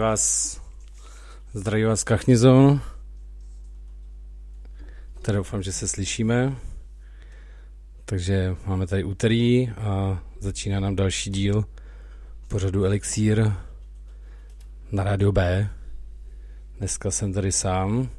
vás, 0.00 0.60
zdraví 1.54 1.84
vás 1.84 2.04
Kachnizon. 2.04 2.80
Tady 5.22 5.36
doufám, 5.36 5.62
že 5.62 5.72
se 5.72 5.88
slyšíme. 5.88 6.56
Takže 8.04 8.56
máme 8.66 8.86
tady 8.86 9.04
úterý 9.04 9.70
a 9.70 10.22
začíná 10.38 10.80
nám 10.80 10.96
další 10.96 11.30
díl 11.30 11.64
pořadu 12.48 12.84
Elixír 12.84 13.52
na 14.92 15.04
rádio 15.04 15.32
B. 15.32 15.70
Dneska 16.78 17.10
jsem 17.10 17.32
tady 17.32 17.52
sám, 17.52 18.10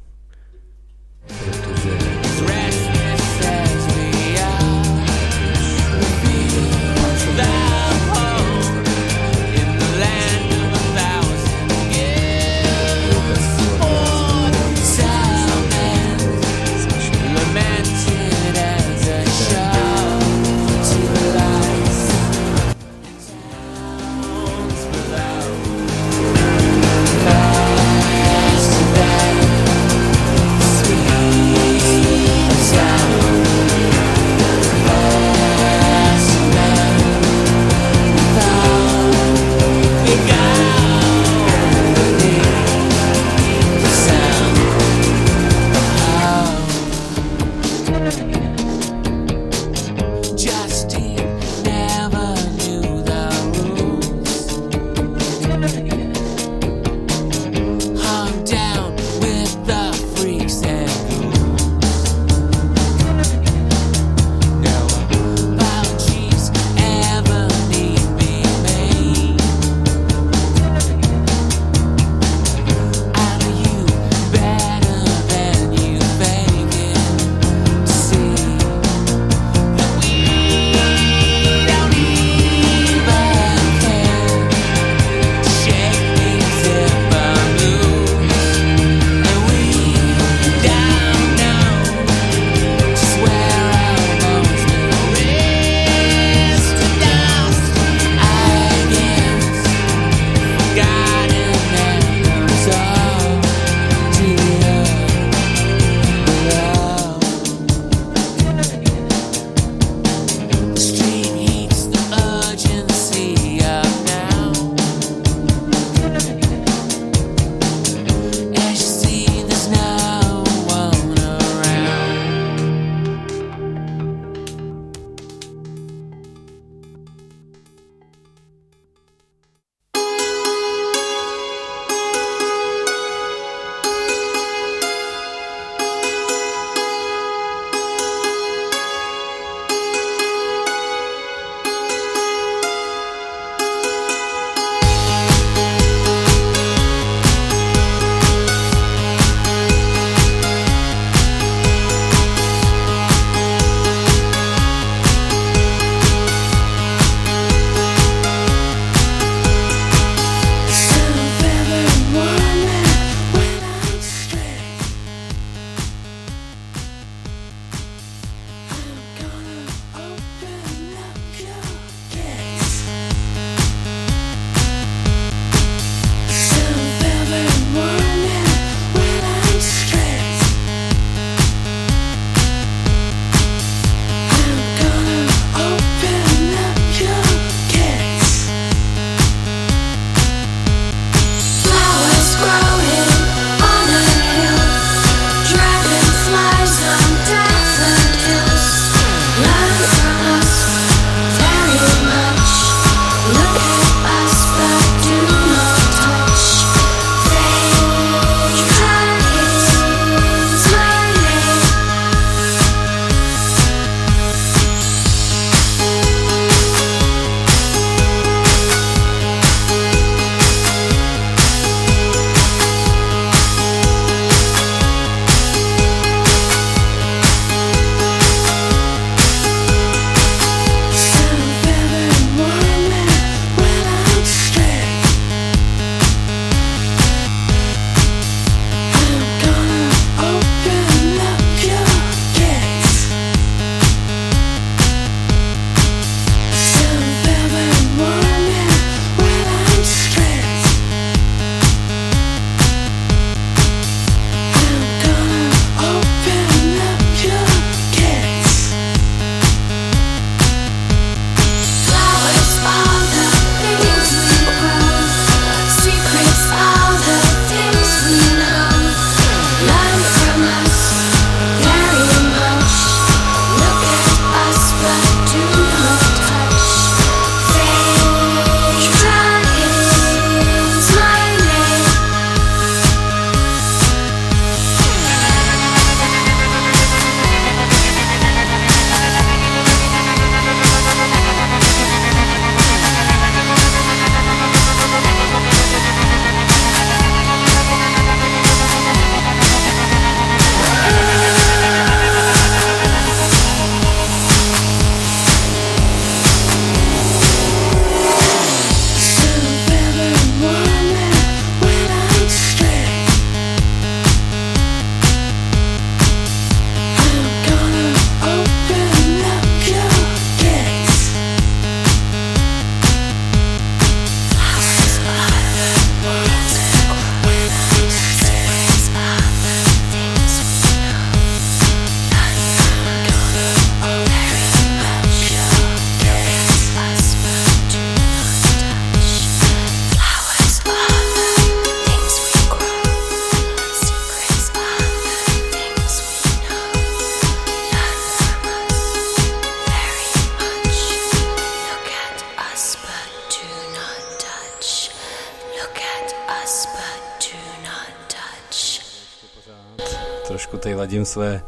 své 361.11 361.41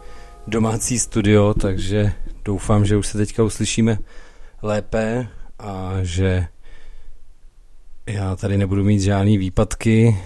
domácí 0.48 1.00
studio, 1.00 1.54
takže 1.54 2.12
doufám, 2.46 2.86
že 2.86 2.98
už 2.98 3.08
se 3.08 3.18
teďka 3.18 3.44
uslyšíme 3.44 3.98
lépe 4.62 5.28
a 5.60 5.94
že 6.02 6.48
já 8.06 8.36
tady 8.36 8.58
nebudu 8.58 8.84
mít 8.84 9.00
žádný 9.00 9.38
výpadky. 9.38 10.18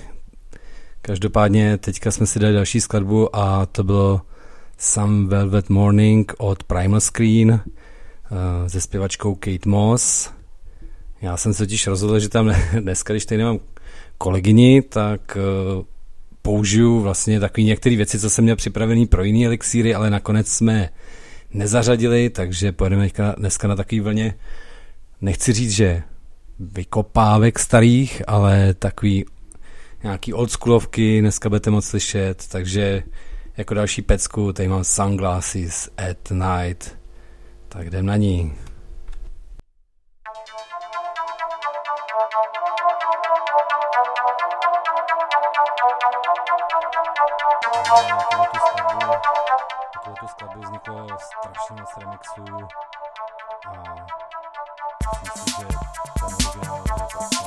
Každopádně 1.01 1.77
teďka 1.77 2.11
jsme 2.11 2.25
si 2.25 2.39
dali 2.39 2.53
další 2.53 2.81
skladbu 2.81 3.35
a 3.35 3.65
to 3.65 3.83
bylo 3.83 4.21
Some 4.77 5.27
Velvet 5.27 5.69
Morning 5.69 6.33
od 6.37 6.63
Primal 6.63 7.01
Screen 7.01 7.51
uh, 7.51 7.59
se 8.67 8.81
zpěvačkou 8.81 9.35
Kate 9.35 9.69
Moss. 9.69 10.29
Já 11.21 11.37
jsem 11.37 11.53
se 11.53 11.63
totiž 11.63 11.87
rozhodl, 11.87 12.19
že 12.19 12.29
tam 12.29 12.55
dneska, 12.79 13.13
když 13.13 13.25
tady 13.25 13.37
nemám 13.37 13.59
kolegyni, 14.17 14.81
tak 14.81 15.37
uh, 15.77 15.85
použiju 16.47 16.99
vlastně 17.01 17.39
takové 17.39 17.65
některé 17.65 17.95
věci, 17.95 18.19
co 18.19 18.29
jsem 18.29 18.43
měl 18.43 18.55
připravený 18.55 19.07
pro 19.07 19.23
jiný 19.23 19.45
elixíry, 19.45 19.95
ale 19.95 20.09
nakonec 20.09 20.47
jsme 20.47 20.89
nezařadili, 21.53 22.29
takže 22.29 22.71
pojedeme 22.71 23.09
dneska 23.37 23.67
na 23.67 23.75
takový 23.75 23.99
vlně, 23.99 24.33
nechci 25.21 25.53
říct, 25.53 25.71
že 25.71 26.03
vykopávek 26.59 27.59
starých, 27.59 28.21
ale 28.27 28.73
takový 28.73 29.25
nějaký 30.03 30.33
oldschoolovky 30.33 31.21
dneska 31.21 31.49
budete 31.49 31.71
moc 31.71 31.85
slyšet, 31.85 32.47
takže 32.47 33.03
jako 33.57 33.73
další 33.73 34.01
pecku 34.01 34.53
tady 34.53 34.67
mám 34.67 34.83
Sunglasses 34.83 35.89
at 35.97 36.31
Night, 36.31 36.97
tak 37.69 37.87
jdem 37.87 38.05
na 38.05 38.15
ní. 38.15 38.53
Tuto 50.03 50.27
skladbu 50.27 50.61
vzniklo 50.61 51.07
strašně 51.19 51.75
moc 51.81 51.97
remixů 51.97 52.45
a 53.65 55.11
myslím 55.21 55.53
že 55.59 55.65
ten 56.19 56.35
originál 56.47 56.77
je 56.77 57.07
prostě 57.11 57.46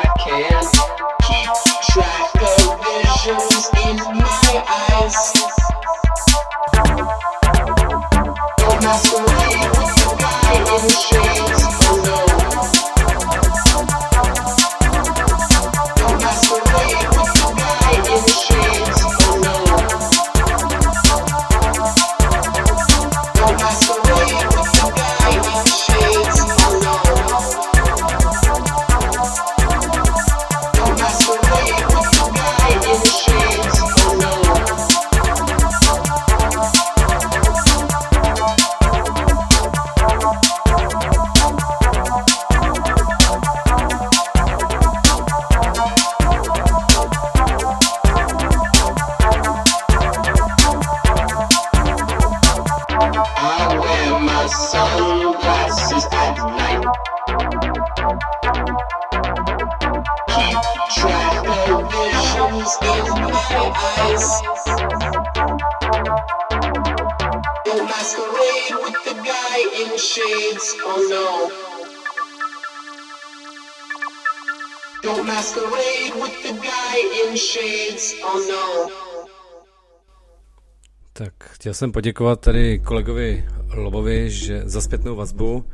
Chtěl 81.61 81.73
jsem 81.73 81.91
poděkovat 81.91 82.39
tady 82.39 82.79
kolegovi 82.79 83.45
Lobovi 83.73 84.29
že 84.29 84.61
za 84.65 84.81
zpětnou 84.81 85.15
vazbu. 85.15 85.65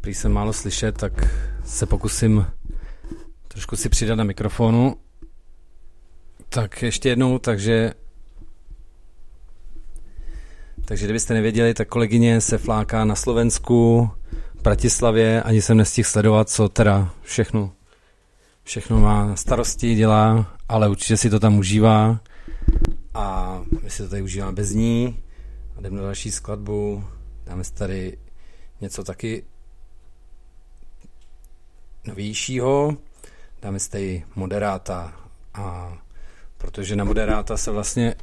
Prý 0.00 0.14
jsem 0.14 0.32
málo 0.32 0.52
slyšet, 0.52 0.96
tak 0.96 1.12
se 1.64 1.86
pokusím 1.86 2.46
trošku 3.48 3.76
si 3.76 3.88
přidat 3.88 4.14
na 4.14 4.24
mikrofonu. 4.24 4.96
Tak 6.48 6.82
ještě 6.82 7.08
jednou, 7.08 7.38
takže 7.38 7.92
takže 10.84 11.06
kdybyste 11.06 11.34
nevěděli, 11.34 11.74
tak 11.74 11.88
kolegyně 11.88 12.40
se 12.40 12.58
fláká 12.58 13.04
na 13.04 13.14
Slovensku, 13.14 14.10
v 14.54 14.62
Bratislavě, 14.62 15.42
ani 15.42 15.62
jsem 15.62 15.76
nestihl 15.76 16.08
sledovat, 16.08 16.48
co 16.48 16.68
teda 16.68 17.14
všechno, 17.22 17.72
všechno 18.62 19.00
má 19.00 19.26
na 19.26 19.36
starosti, 19.36 19.94
dělá, 19.94 20.56
ale 20.68 20.88
určitě 20.88 21.16
si 21.16 21.30
to 21.30 21.40
tam 21.40 21.58
užívá 21.58 22.20
a 23.14 23.58
my 23.82 23.90
si 23.90 24.02
to 24.02 24.08
tady 24.08 24.22
užíváme 24.22 24.52
bez 24.52 24.70
ní 24.70 25.22
a 25.78 25.80
jdeme 25.80 25.96
na 25.96 26.02
další 26.02 26.30
skladbu. 26.30 27.04
Dáme 27.46 27.64
si 27.64 27.72
tady 27.72 28.18
něco 28.80 29.04
taky 29.04 29.44
novějšího. 32.06 32.96
Dáme 33.62 33.80
si 33.80 33.90
tady 33.90 34.24
moderáta 34.36 35.12
a 35.54 35.98
protože 36.58 36.96
na 36.96 37.04
moderáta 37.04 37.56
se 37.56 37.70
vlastně 37.70 38.14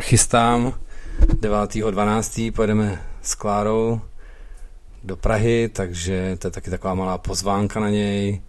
chystám 0.00 0.80
9.12. 1.20 2.52
pojedeme 2.52 3.06
s 3.22 3.34
Klárou 3.34 4.00
do 5.02 5.16
Prahy, 5.16 5.68
takže 5.68 6.36
to 6.36 6.46
je 6.46 6.50
taky 6.50 6.70
taková 6.70 6.94
malá 6.94 7.18
pozvánka 7.18 7.80
na 7.80 7.90
něj. 7.90 8.42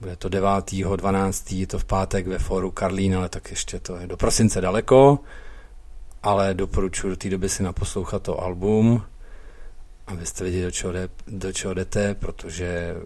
Bude 0.00 0.16
to 0.16 0.28
9.12. 0.28 1.56
je 1.56 1.66
to 1.66 1.78
v 1.78 1.84
pátek 1.84 2.26
ve 2.26 2.38
foru 2.38 2.70
Karlín, 2.70 3.16
ale 3.16 3.28
tak 3.28 3.50
ještě 3.50 3.80
to 3.80 3.96
je 3.96 4.06
do 4.06 4.16
prosince 4.16 4.60
daleko, 4.60 5.18
ale 6.24 6.54
doporučuji 6.54 7.08
do 7.08 7.16
té 7.16 7.30
doby 7.30 7.48
si 7.48 7.62
naposlouchat 7.62 8.22
to 8.22 8.40
album, 8.42 9.02
abyste 10.06 10.44
věděli, 10.44 10.64
do 10.64 10.70
čeho, 10.70 10.92
jde, 10.92 11.08
do 11.26 11.52
čeho 11.52 11.74
jdete, 11.74 12.14
protože 12.14 12.96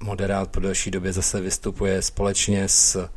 moderát 0.00 0.50
po 0.50 0.60
další 0.60 0.90
době 0.90 1.12
zase 1.12 1.40
vystupuje 1.40 2.02
společně 2.02 2.68
s 2.68 3.08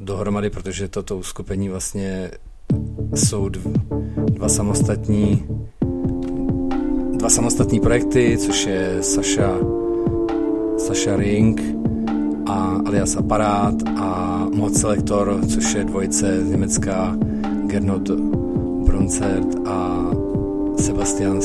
dohromady, 0.00 0.50
protože 0.50 0.88
toto 0.88 1.16
uskupení 1.16 1.68
vlastně 1.68 2.30
jsou 3.14 3.48
dva 3.48 4.48
samostatní 4.48 5.46
dva 7.16 7.28
samostatní 7.28 7.80
projekty, 7.80 8.38
což 8.38 8.66
je 8.66 9.02
Sasha, 9.02 9.58
Sasha 10.78 11.16
Ring 11.16 11.60
a 12.46 12.80
alias 12.86 13.16
Aparát 13.16 13.74
a 13.96 14.38
Mod 14.54 14.74
Selector, 14.74 15.40
což 15.48 15.74
je 15.74 15.84
dvojice 15.84 16.44
z 16.44 16.50
Německa 16.50 17.16
Gernot 17.70 18.10
Broncert 18.86 19.46
a 19.66 20.10
Sebastian 20.76 21.42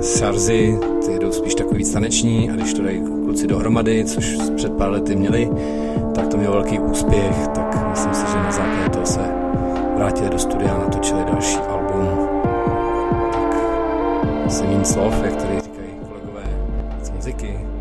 Sarzi, 0.00 0.78
ty 1.06 1.18
jdou 1.18 1.32
spíš 1.32 1.54
takový 1.54 1.78
víc 1.78 1.92
taneční 1.92 2.50
a 2.50 2.54
když 2.54 2.74
to 2.74 2.82
dají 2.82 3.02
kluci 3.24 3.46
dohromady, 3.46 4.04
což 4.04 4.36
před 4.56 4.72
pár 4.72 4.90
lety 4.90 5.16
měli, 5.16 5.50
tak 6.14 6.28
to 6.28 6.36
měl 6.36 6.52
velký 6.52 6.78
úspěch, 6.78 7.48
tak 7.48 7.90
myslím 7.90 8.14
si, 8.14 8.26
že 8.32 8.36
na 8.36 8.50
základě 8.50 8.88
toho 8.90 9.06
se 9.06 9.20
vrátili 9.96 10.30
do 10.30 10.38
studia 10.38 10.74
a 10.74 10.78
natočili 10.78 11.24
další 11.24 11.56
album. 11.58 12.28
Tak 13.32 13.56
méně 14.62 14.84
slov, 14.84 15.24
jak 15.24 15.36
tady 15.36 15.60
říkají 15.60 15.90
kolegové 16.08 16.42
z 17.02 17.10
muziky. 17.10 17.71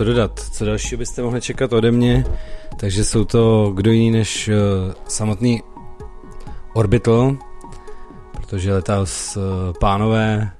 Co 0.00 0.04
dodat? 0.04 0.40
Co 0.52 0.64
dalšího 0.64 0.98
byste 0.98 1.22
mohli 1.22 1.40
čekat 1.40 1.72
ode 1.72 1.90
mě? 1.92 2.24
Takže 2.76 3.04
jsou 3.04 3.24
to 3.24 3.72
kdo 3.74 3.90
jiný 3.90 4.10
než 4.10 4.48
uh, 4.48 4.54
samotný 5.08 5.62
Orbital, 6.74 7.36
protože 8.32 8.74
letá 8.74 9.06
s 9.06 9.36
uh, 9.36 9.42
pánové 9.80 10.50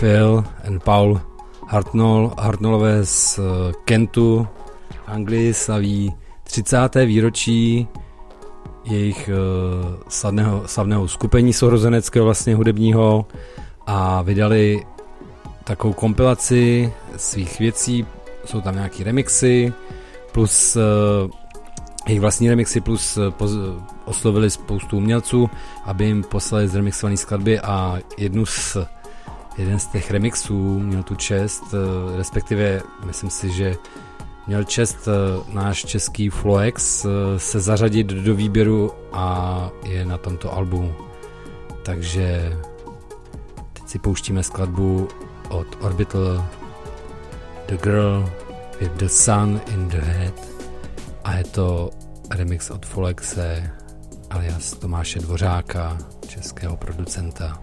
Phil 0.00 0.44
and 0.66 0.82
Paul 0.82 1.20
Hartnell, 1.66 2.32
Hartnellové 2.38 3.06
z 3.06 3.38
uh, 3.38 3.44
Kentu, 3.84 4.48
Anglii 5.06 5.54
slaví 5.54 6.14
30. 6.44 6.94
výročí 6.94 7.88
jejich 8.84 9.30
uh, 9.32 9.94
slavného, 10.08 10.62
slavného 10.66 11.08
skupení 11.08 11.52
sourozeneckého 11.52 12.24
vlastně 12.24 12.54
hudebního 12.54 13.26
a 13.86 14.22
vydali 14.22 14.86
takovou 15.64 15.92
kompilaci 15.92 16.92
svých 17.16 17.58
věcí, 17.58 18.06
jsou 18.46 18.60
tam 18.60 18.74
nějaký 18.74 19.04
remixy, 19.04 19.72
plus 20.32 20.76
uh, 20.76 21.30
jejich 22.06 22.20
vlastní 22.20 22.50
remixy, 22.50 22.80
plus 22.80 23.16
uh, 23.16 23.30
poz, 23.30 23.50
oslovili 24.04 24.50
spoustu 24.50 24.96
umělců, 24.96 25.50
aby 25.84 26.04
jim 26.04 26.22
poslali 26.22 26.68
zremixované 26.68 27.16
skladby 27.16 27.60
a 27.60 27.98
jednu 28.18 28.46
z, 28.46 28.76
jeden 29.58 29.78
z 29.78 29.86
těch 29.86 30.10
remixů 30.10 30.78
měl 30.78 31.02
tu 31.02 31.14
čest, 31.14 31.64
respektive 32.16 32.82
myslím 33.04 33.30
si, 33.30 33.50
že 33.50 33.76
měl 34.46 34.64
čest 34.64 35.08
náš 35.52 35.84
český 35.84 36.28
Floex 36.28 37.06
se 37.36 37.60
zařadit 37.60 38.06
do 38.06 38.34
výběru 38.34 38.92
a 39.12 39.70
je 39.84 40.04
na 40.04 40.18
tomto 40.18 40.54
albu. 40.54 40.92
Takže 41.82 42.56
teď 43.72 43.88
si 43.88 43.98
pouštíme 43.98 44.42
skladbu 44.42 45.08
od 45.48 45.66
Orbital 45.80 46.44
The 47.66 47.76
Girl 47.76 48.22
with 48.80 48.96
the 48.98 49.08
Sun 49.08 49.60
in 49.74 49.88
the 49.88 50.00
Head 50.00 50.32
a 51.24 51.36
je 51.36 51.44
to 51.44 51.90
remix 52.30 52.70
od 52.70 52.86
Folexe 52.86 53.70
alias 54.30 54.70
Tomáše 54.70 55.18
Dvořáka, 55.18 55.98
českého 56.28 56.76
producenta. 56.76 57.60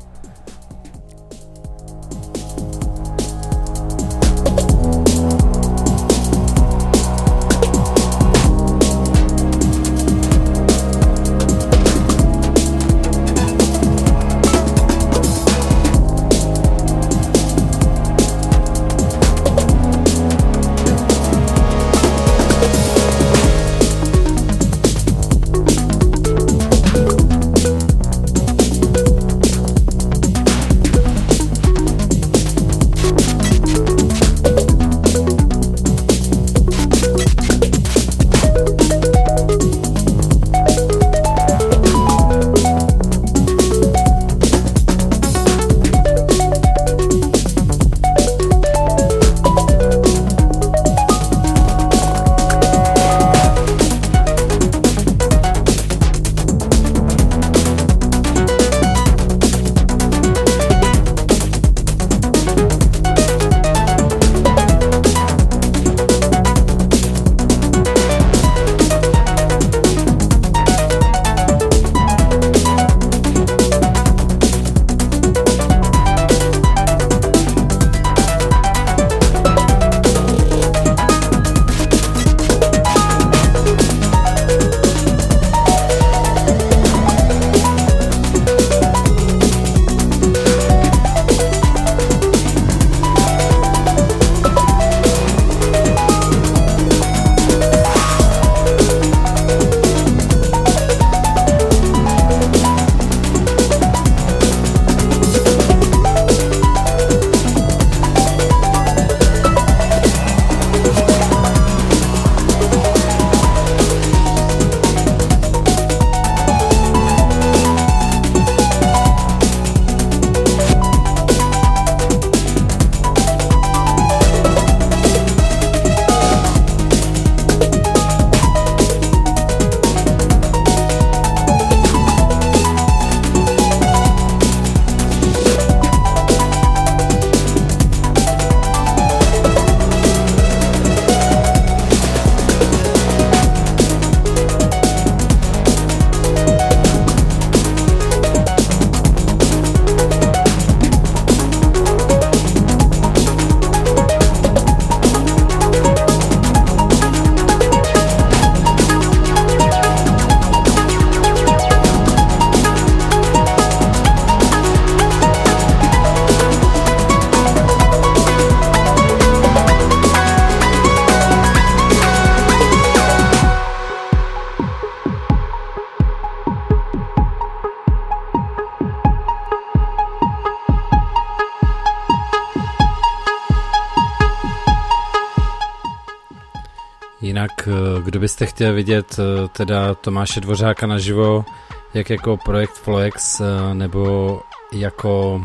Chtěl 188.53 188.73
vidět 188.73 189.19
eh, 189.19 189.47
teda 189.47 189.95
Tomáše 189.95 190.41
Dvořáka 190.41 190.87
naživo, 190.87 191.45
jak 191.93 192.09
jako 192.09 192.37
projekt 192.37 192.73
Floex 192.73 193.39
eh, 193.41 193.73
nebo 193.73 194.41
jako 194.73 195.43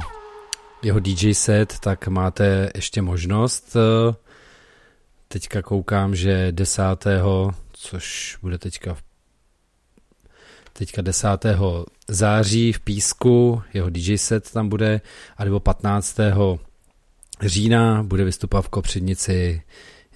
jeho 0.83 1.01
DJ 1.01 1.35
set, 1.35 1.79
tak 1.79 2.09
máte 2.09 2.71
ještě 2.75 3.03
možnost. 3.03 3.77
Eh, 3.77 4.15
teďka 5.29 5.63
koukám, 5.63 6.15
že 6.15 6.53
10. 6.53 6.83
což 7.73 8.39
bude 8.43 8.59
teďka 8.59 8.97
teďka 10.73 11.03
10. 11.03 11.29
září 12.09 12.73
v 12.73 12.81
Písku, 12.81 13.63
jeho 13.75 13.91
DJ 13.91 14.19
set 14.19 14.51
tam 14.51 14.69
bude, 14.69 15.01
a 15.37 15.45
nebo 15.45 15.61
15. 15.61 16.17
října 17.43 18.03
bude 18.03 18.25
vystupovat 18.25 18.65
v 18.65 18.69
Kopřidnici 18.69 19.63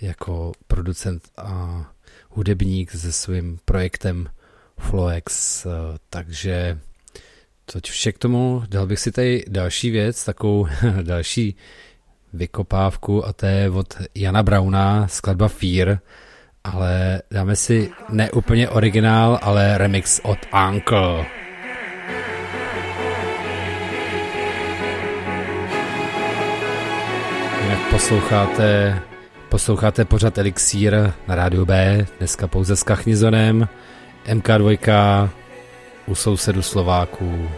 jako 0.00 0.52
producent 0.66 1.22
a 1.36 1.86
hudebník 2.34 2.90
se 2.90 3.12
svým 3.12 3.58
projektem 3.64 4.28
Floex, 4.78 5.66
eh, 5.66 5.70
takže 6.10 6.78
to 7.64 7.78
vše 7.90 8.12
k 8.12 8.18
tomu, 8.18 8.62
dal 8.68 8.86
bych 8.86 8.98
si 8.98 9.12
tady 9.12 9.44
další 9.48 9.90
věc, 9.90 10.24
takovou 10.24 10.66
další 11.02 11.56
vykopávku 12.32 13.26
a 13.26 13.32
to 13.32 13.46
je 13.46 13.70
od 13.70 13.94
Jana 14.14 14.42
Brauna, 14.42 15.08
skladba 15.08 15.48
Fear, 15.48 15.98
ale 16.64 17.22
dáme 17.30 17.56
si 17.56 17.90
ne 18.08 18.30
úplně 18.30 18.68
originál, 18.68 19.38
ale 19.42 19.78
remix 19.78 20.20
od 20.22 20.38
Uncle. 20.68 21.26
Jinak 27.62 27.90
posloucháte 27.90 28.98
Posloucháte 29.52 30.04
pořad 30.04 30.38
Elixír 30.38 31.12
na 31.28 31.34
rádiu 31.34 31.64
B, 31.64 32.06
dneska 32.18 32.46
pouze 32.46 32.76
s 32.76 32.82
Kachnizonem, 32.82 33.68
MK2 34.26 35.28
u 36.06 36.14
sousedu 36.14 36.62
Slováků. 36.62 37.48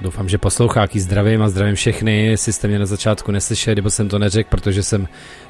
Doufám, 0.00 0.28
že 0.28 0.38
posloucháky 0.38 1.00
zdravím 1.00 1.42
a 1.42 1.48
zdravím 1.48 1.74
všechny, 1.74 2.26
jestli 2.26 2.52
jste 2.52 2.68
mě 2.68 2.78
na 2.78 2.86
začátku 2.86 3.32
neslyšeli, 3.32 3.74
nebo 3.74 3.90
jsem 3.90 4.08
to 4.08 4.18
neřekl, 4.18 4.50
protože 4.50 4.82
jsem 4.82 5.08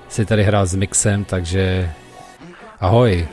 si 0.09 0.27
tady 0.27 0.43
hrál 0.43 0.67
s 0.67 0.75
mixem, 0.75 1.25
takže 1.25 1.91
ahoj. 2.81 3.29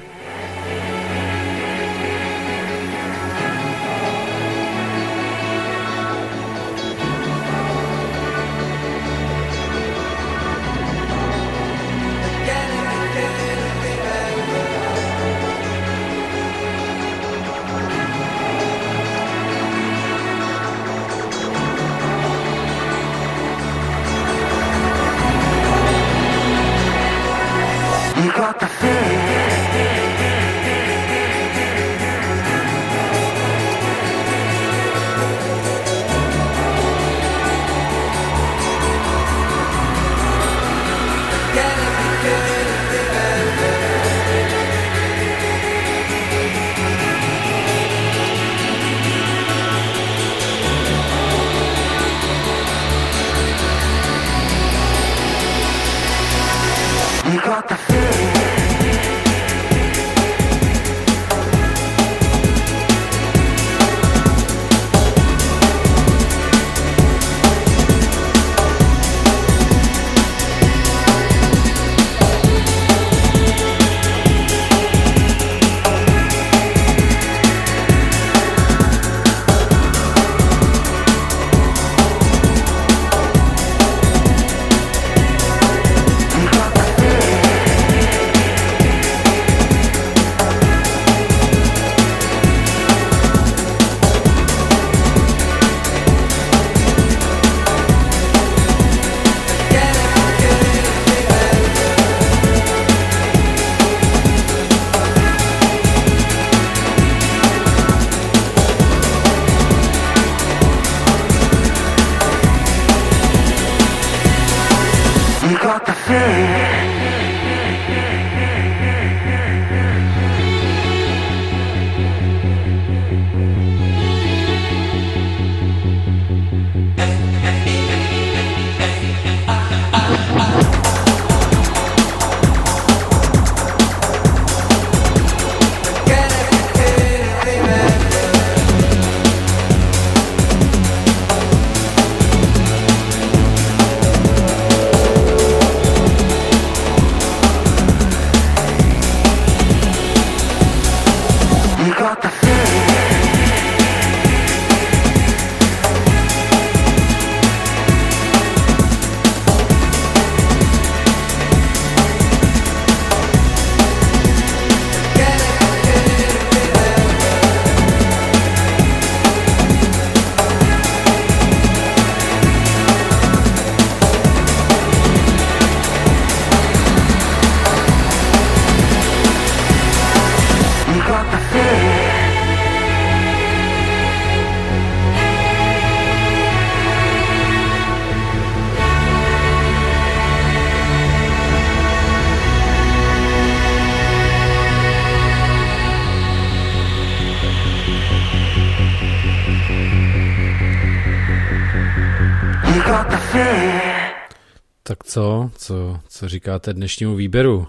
Co, 206.19 206.29
říkáte 206.29 206.73
dnešnímu 206.73 207.15
výběru? 207.15 207.67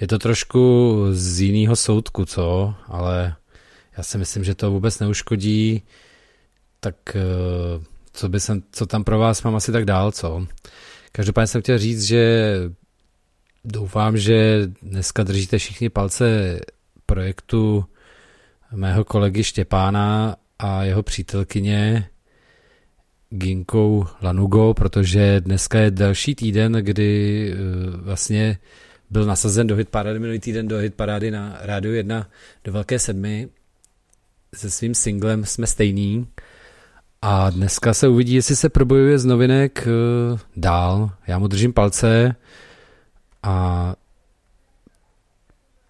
Je 0.00 0.06
to 0.06 0.18
trošku 0.18 1.04
z 1.10 1.40
jiného 1.40 1.76
soudku, 1.76 2.24
co? 2.24 2.74
Ale 2.86 3.36
já 3.96 4.02
si 4.02 4.18
myslím, 4.18 4.44
že 4.44 4.54
to 4.54 4.70
vůbec 4.70 4.98
neuškodí. 4.98 5.82
Tak 6.80 6.94
eh, 7.16 7.20
co, 8.12 8.28
by 8.28 8.40
jsem, 8.40 8.62
co 8.72 8.86
tam 8.86 9.04
pro 9.04 9.18
vás 9.18 9.42
mám 9.42 9.56
asi 9.56 9.72
tak 9.72 9.84
dál, 9.84 10.12
co? 10.12 10.46
Každopádně 11.12 11.46
jsem 11.46 11.62
chtěl 11.62 11.78
říct, 11.78 12.02
že 12.02 12.54
doufám, 13.64 14.16
že 14.16 14.68
dneska 14.82 15.22
držíte 15.22 15.58
všichni 15.58 15.88
palce 15.88 16.60
projektu 17.06 17.84
mého 18.72 19.04
kolegy 19.04 19.44
Štěpána 19.44 20.36
a 20.58 20.84
jeho 20.84 21.02
přítelkyně 21.02 22.08
Ginkou 23.30 24.06
Lanugo, 24.22 24.74
protože 24.74 25.40
dneska 25.40 25.78
je 25.78 25.90
další 25.90 26.34
týden, 26.34 26.72
kdy 26.72 27.54
uh, 27.54 28.00
vlastně 28.00 28.58
byl 29.10 29.24
nasazen 29.24 29.66
do 29.66 29.76
hitparády 29.76 30.18
minulý 30.18 30.38
týden 30.38 30.68
do 30.68 30.78
hitparády 30.78 31.30
na 31.30 31.58
Rádiu 31.60 31.94
1 31.94 32.26
do 32.64 32.72
Velké 32.72 32.98
sedmi 32.98 33.48
se 34.54 34.70
svým 34.70 34.94
singlem 34.94 35.44
Jsme 35.44 35.66
stejný 35.66 36.26
a 37.22 37.50
dneska 37.50 37.94
se 37.94 38.08
uvidí, 38.08 38.34
jestli 38.34 38.56
se 38.56 38.68
probojuje 38.68 39.18
z 39.18 39.24
novinek 39.24 39.86
uh, 40.32 40.38
dál. 40.56 41.10
Já 41.26 41.38
mu 41.38 41.48
držím 41.48 41.72
palce 41.72 42.36
a 43.42 43.94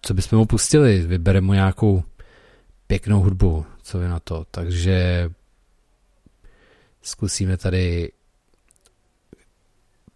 co 0.01 0.13
bychom 0.13 0.39
mu 0.39 0.45
pustili? 0.45 0.99
Vybereme 0.99 1.47
mu 1.47 1.53
nějakou 1.53 2.03
pěknou 2.87 3.19
hudbu, 3.19 3.65
co 3.83 4.01
je 4.01 4.09
na 4.09 4.19
to. 4.19 4.45
Takže 4.51 5.29
Zkusíme 7.01 7.57
tady 7.57 8.11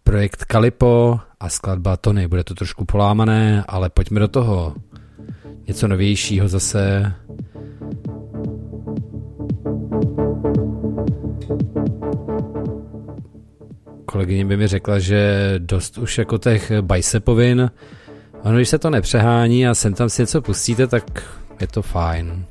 projekt 0.04 0.44
Kalipo 0.44 1.20
a 1.40 1.48
skladba 1.48 1.96
Tony. 1.96 2.28
Bude 2.28 2.44
to 2.44 2.54
trošku 2.54 2.84
polámané, 2.84 3.64
ale 3.68 3.90
pojďme 3.90 4.20
do 4.20 4.28
toho. 4.28 4.74
Něco 5.66 5.88
novějšího 5.88 6.48
zase. 6.48 7.14
kolegyně 14.16 14.44
by 14.44 14.56
mi 14.56 14.66
řekla, 14.66 14.98
že 14.98 15.54
dost 15.58 15.98
už 15.98 16.18
jako 16.18 16.38
těch 16.38 16.72
bicepovin, 16.80 17.70
ono 18.42 18.56
když 18.56 18.68
se 18.68 18.78
to 18.78 18.90
nepřehání 18.90 19.66
a 19.66 19.74
sem 19.74 19.94
tam 19.94 20.08
si 20.08 20.22
něco 20.22 20.42
pustíte, 20.42 20.86
tak 20.86 21.22
je 21.60 21.66
to 21.66 21.82
fajn. 21.82 22.44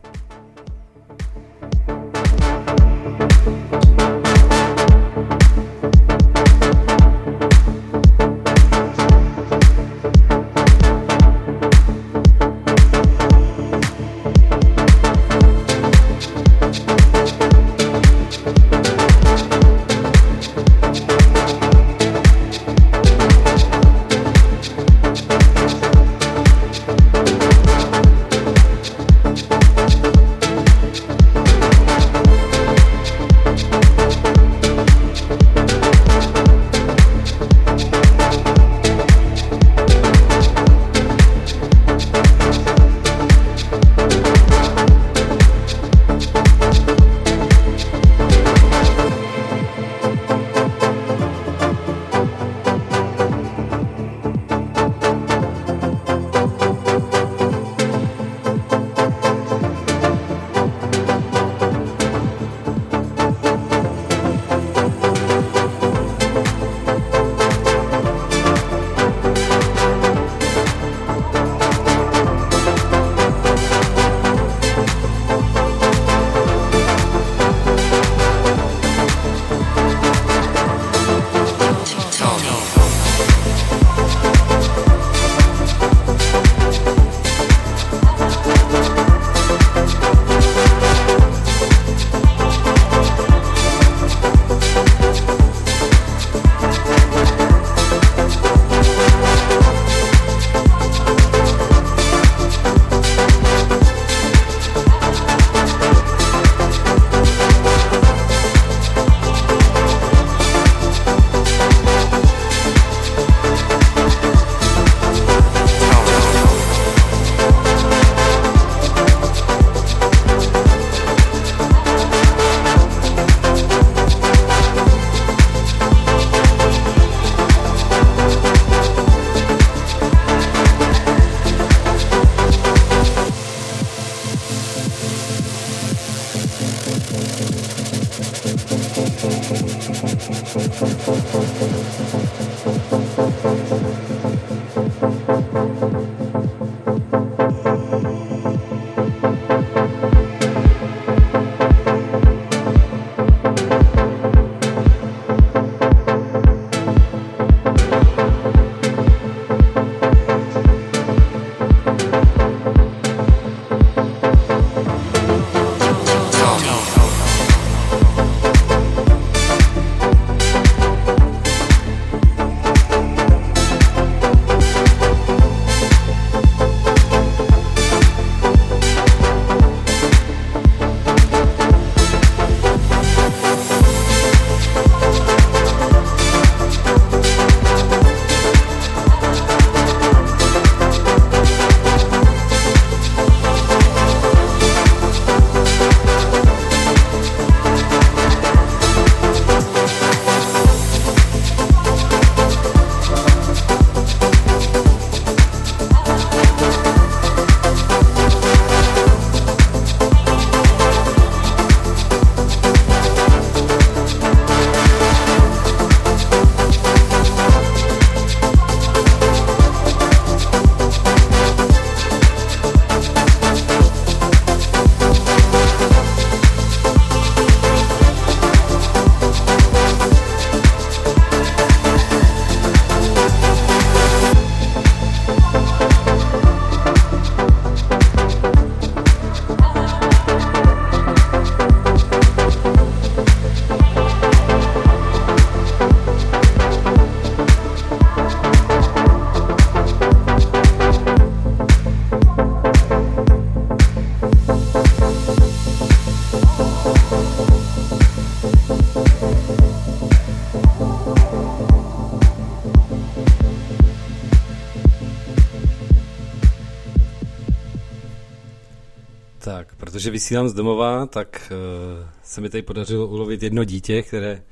Protože 270.06 270.12
vysílám 270.12 270.50
z 270.50 270.54
domova, 270.54 271.06
tak 271.06 271.52
uh, 271.52 272.10
se 272.24 272.42
mi 272.42 272.50
tady 272.50 272.62
podařilo 272.62 273.08
ulovit 273.08 273.44
jedno 273.44 273.64
dítě, 273.64 274.04
které 274.04 274.44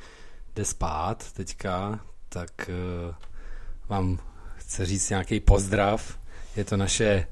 jde 0.56 0.66
spát 0.66 1.32
teďka, 1.32 2.00
tak 2.30 2.70
uh, 2.70 3.16
vám 3.90 4.20
chci 4.56 4.86
říct 4.86 5.10
nějaký 5.10 5.40
pozdrav. 5.40 6.20
Je 6.56 6.64
to 6.64 6.78
naše 6.78 7.28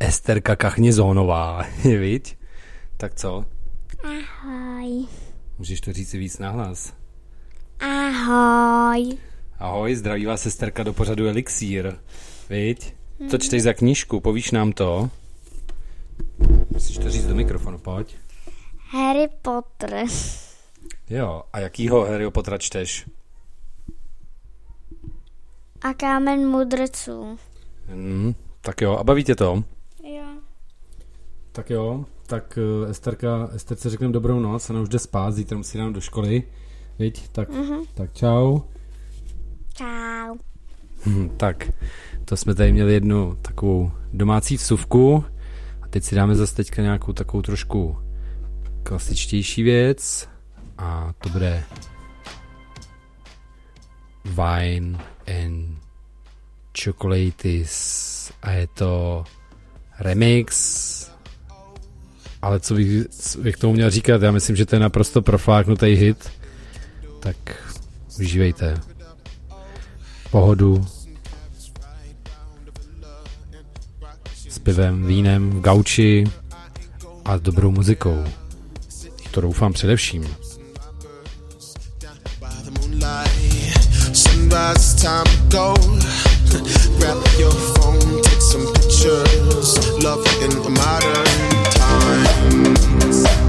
Esterka 0.00 0.56
Kachnězónová, 0.56 1.66
viď? 1.84 2.36
Tak 2.96 3.14
co? 3.14 3.44
Ahoj. 4.04 5.06
Můžeš 5.58 5.80
to 5.80 5.92
říct 5.92 6.12
víc 6.12 6.38
nahlas? 6.38 6.92
Ahoj. 7.80 9.18
Ahoj, 9.58 9.94
zdraví 9.94 10.26
vás 10.26 10.42
sesterka 10.42 10.82
do 10.82 10.92
pořadu 10.92 11.28
Elixír. 11.28 11.94
Viď? 12.50 12.94
Co 13.30 13.38
čteš 13.38 13.62
za 13.62 13.72
knížku? 13.72 14.20
Povíš 14.20 14.50
nám 14.50 14.72
to? 14.72 15.10
Musíš 16.82 16.98
to 16.98 17.10
říct 17.10 17.26
do 17.26 17.34
mikrofonu, 17.34 17.78
pojď. 17.78 18.16
Harry 18.90 19.28
Potter. 19.42 20.04
Jo, 21.10 21.42
a 21.52 21.58
jakýho 21.58 22.04
Harry 22.04 22.30
Pottera 22.30 22.58
čteš? 22.58 23.08
A 25.82 25.94
kámen 25.94 26.48
mudrců. 26.48 27.38
Hmm, 27.88 28.34
tak 28.60 28.80
jo, 28.80 28.96
a 28.96 29.04
baví 29.04 29.24
tě 29.24 29.34
to? 29.34 29.64
Jo. 30.04 30.24
Tak 31.52 31.70
jo, 31.70 32.04
tak 32.26 32.58
uh, 32.84 32.90
Esterka, 32.90 33.50
Esterce 33.54 33.90
řekneme 33.90 34.12
dobrou 34.12 34.40
noc, 34.40 34.70
ona 34.70 34.80
už 34.80 34.88
jde 34.88 34.98
spát, 34.98 35.30
zítra 35.34 35.56
musí 35.58 35.78
dát 35.78 35.92
do 35.92 36.00
školy. 36.00 36.42
Viď? 36.98 37.28
Tak, 37.28 37.48
Mhm. 37.48 37.80
tak 37.94 38.12
čau. 38.14 38.60
Čau. 39.74 40.36
Hm, 41.06 41.28
tak, 41.36 41.70
to 42.24 42.36
jsme 42.36 42.54
tady 42.54 42.72
měli 42.72 42.92
jednu 42.94 43.36
takovou 43.42 43.92
domácí 44.12 44.56
vsuvku 44.56 45.24
teď 45.92 46.04
si 46.04 46.14
dáme 46.14 46.34
zase 46.34 46.54
teďka 46.54 46.82
nějakou 46.82 47.12
takovou 47.12 47.42
trošku 47.42 47.98
klasičtější 48.82 49.62
věc 49.62 50.28
a 50.78 51.12
to 51.18 51.28
bude 51.28 51.64
Wine 54.24 54.98
and 55.26 55.78
Chocolates 56.84 58.32
a 58.42 58.50
je 58.50 58.66
to 58.66 59.24
remix. 60.00 61.12
Ale 62.42 62.60
co 62.60 62.74
bych, 62.74 63.08
co 63.10 63.40
bych 63.40 63.56
tomu 63.56 63.72
měl 63.72 63.90
říkat, 63.90 64.22
já 64.22 64.30
myslím, 64.30 64.56
že 64.56 64.66
to 64.66 64.76
je 64.76 64.80
naprosto 64.80 65.22
profláknutý 65.22 65.86
hit, 65.86 66.30
tak 67.20 67.36
užívejte. 68.20 68.80
Pohodu 70.30 70.86
pivem, 74.62 75.06
vínem, 75.06 75.50
v 75.50 75.60
gauči 75.60 76.24
a 77.24 77.38
s 77.38 77.40
dobrou 77.40 77.70
muzikou. 77.70 78.24
To 79.30 79.40
doufám 79.40 79.72
především. 79.72 80.28
some 88.52 88.66
pictures. 88.74 89.78
Love 90.04 90.24
in 90.44 90.52
modern 90.76 91.26
times. 91.72 93.41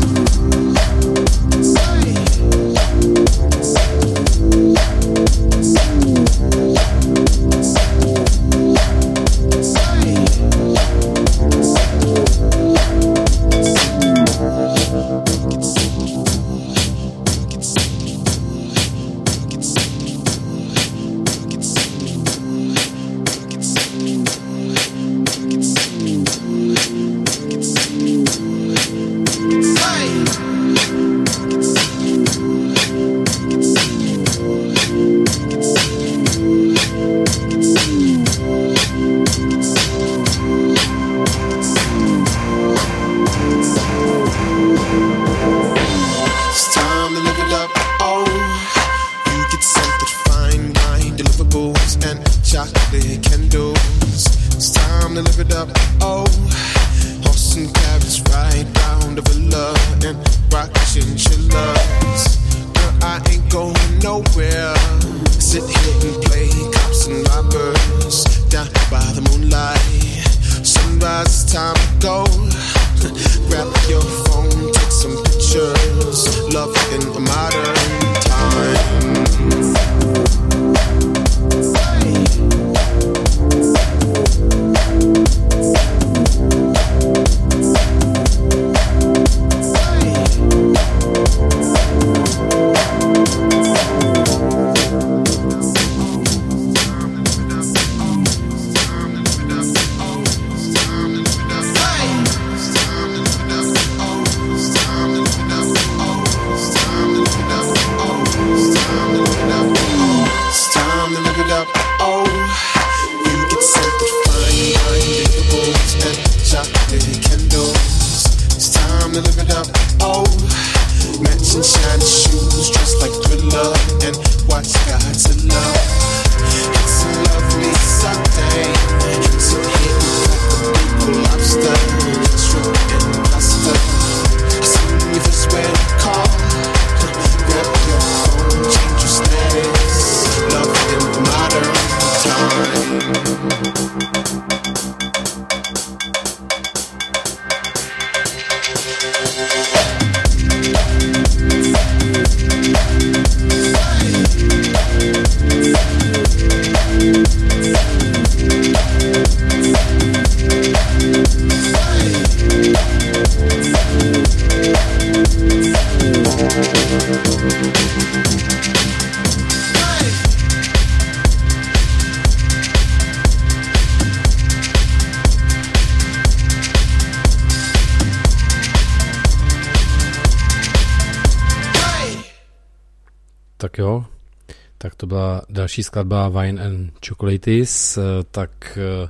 Další 185.63 185.83
skladba 185.83 186.29
Wine 186.29 186.65
and 186.65 186.91
Chocolates, 187.07 187.97
eh, 187.97 188.01
tak 188.31 188.77
eh, 188.77 189.09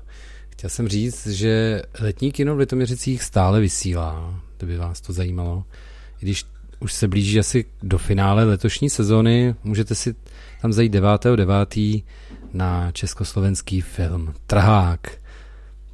chtěl 0.50 0.70
jsem 0.70 0.88
říct, 0.88 1.28
že 1.28 1.82
letní 2.00 2.32
kino 2.32 2.56
v 2.56 2.58
Litoměřicích 2.58 3.24
stále 3.24 3.60
vysílá, 3.60 4.42
kdyby 4.58 4.78
vás 4.78 5.02
to 5.02 5.14
zajímalo. 5.14 5.64
I 6.22 6.26
když 6.26 6.46
už 6.80 6.94
se 6.94 7.08
blíží 7.08 7.40
asi 7.40 7.66
do 7.84 7.98
finále 7.98 8.44
letošní 8.44 8.90
sezóny, 8.90 9.56
můžete 9.64 9.96
si 9.96 10.16
tam 10.62 10.74
zajít 10.74 10.94
9.9. 10.94 12.04
na 12.54 12.92
československý 12.92 13.82
film 13.82 14.34
Trhák. 14.48 15.12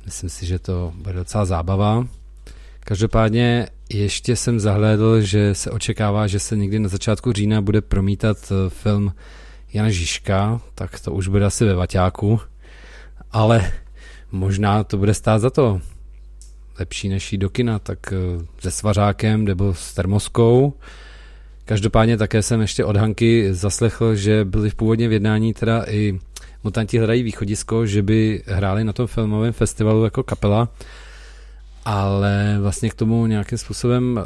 Myslím 0.05 0.29
si, 0.29 0.45
že 0.45 0.59
to 0.59 0.93
bude 0.95 1.15
docela 1.15 1.45
zábava. 1.45 2.07
Každopádně 2.79 3.67
ještě 3.89 4.35
jsem 4.35 4.59
zahlédl, 4.59 5.21
že 5.21 5.55
se 5.55 5.71
očekává, 5.71 6.27
že 6.27 6.39
se 6.39 6.57
někdy 6.57 6.79
na 6.79 6.89
začátku 6.89 7.31
října 7.33 7.61
bude 7.61 7.81
promítat 7.81 8.37
eh, 8.51 8.69
film 8.69 9.13
Jana 9.73 9.89
Žižka, 9.89 10.61
tak 10.75 10.99
to 10.99 11.11
už 11.11 11.27
bude 11.27 11.45
asi 11.45 11.65
ve 11.65 11.73
Vaťáku, 11.73 12.39
ale 13.31 13.71
možná 14.31 14.83
to 14.83 14.97
bude 14.97 15.13
stát 15.13 15.39
za 15.39 15.49
to. 15.49 15.81
Lepší 16.79 17.09
než 17.09 17.31
jít 17.31 17.37
do 17.37 17.49
kina, 17.49 17.79
tak 17.79 18.13
eh, 18.13 18.45
se 18.59 18.71
svařákem 18.71 19.45
nebo 19.45 19.73
s 19.73 19.93
termoskou. 19.93 20.73
Každopádně 21.65 22.17
také 22.17 22.41
jsem 22.41 22.61
ještě 22.61 22.85
od 22.85 22.95
Hanky 22.95 23.53
zaslechl, 23.53 24.15
že 24.15 24.45
byli 24.45 24.69
v 24.69 24.75
původně 24.75 25.07
v 25.07 25.11
jednání 25.11 25.53
teda 25.53 25.83
i 25.87 26.19
Mutanti 26.63 26.97
hledají 26.97 27.23
východisko, 27.23 27.85
že 27.85 28.01
by 28.01 28.43
hráli 28.45 28.83
na 28.83 28.93
tom 28.93 29.07
filmovém 29.07 29.53
festivalu 29.53 30.03
jako 30.03 30.23
kapela, 30.23 30.69
ale 31.89 32.57
vlastně 32.61 32.89
k 32.89 32.93
tomu 32.93 33.25
nějakým 33.25 33.57
způsobem, 33.57 34.19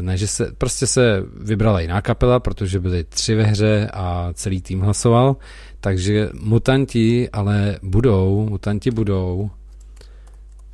ne, 0.00 0.16
že 0.16 0.26
se, 0.26 0.52
prostě 0.58 0.86
se 0.86 1.22
vybrala 1.40 1.80
jiná 1.80 2.02
kapela, 2.02 2.40
protože 2.40 2.80
byly 2.80 3.04
tři 3.04 3.34
ve 3.34 3.42
hře 3.42 3.90
a 3.92 4.28
celý 4.32 4.62
tým 4.62 4.80
hlasoval, 4.80 5.36
takže 5.80 6.28
mutanti 6.40 7.30
ale 7.30 7.78
budou, 7.82 8.48
mutanti 8.50 8.90
budou 8.90 9.50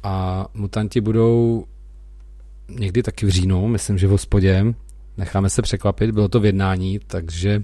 a 0.02 0.46
mutanti 0.54 1.00
budou 1.00 1.64
někdy 2.68 3.02
taky 3.02 3.26
v 3.26 3.28
říjnu, 3.28 3.68
myslím, 3.68 3.98
že 3.98 4.06
v 4.06 4.10
hospodě, 4.10 4.74
necháme 5.16 5.50
se 5.50 5.62
překvapit, 5.62 6.10
bylo 6.10 6.28
to 6.28 6.40
v 6.40 6.44
jednání, 6.44 7.00
takže 7.06 7.62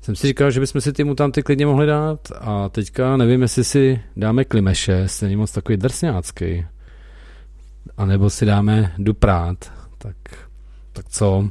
jsem 0.00 0.16
si 0.16 0.26
říkal, 0.26 0.50
že 0.50 0.60
bychom 0.60 0.80
si 0.80 0.92
ty 0.92 1.04
mutanty 1.04 1.42
klidně 1.42 1.66
mohli 1.66 1.86
dát. 1.86 2.32
A 2.40 2.68
teďka 2.68 3.16
nevím, 3.16 3.42
jestli 3.42 3.64
si 3.64 4.00
dáme 4.16 4.44
Klimeše, 4.44 5.06
není 5.22 5.36
moc 5.36 5.52
takový 5.52 5.76
drsňácký. 5.76 6.66
A 7.96 8.04
nebo 8.04 8.30
si 8.30 8.46
dáme 8.46 8.92
Duprát, 8.98 9.72
tak, 9.98 10.16
tak 10.92 11.08
co? 11.08 11.48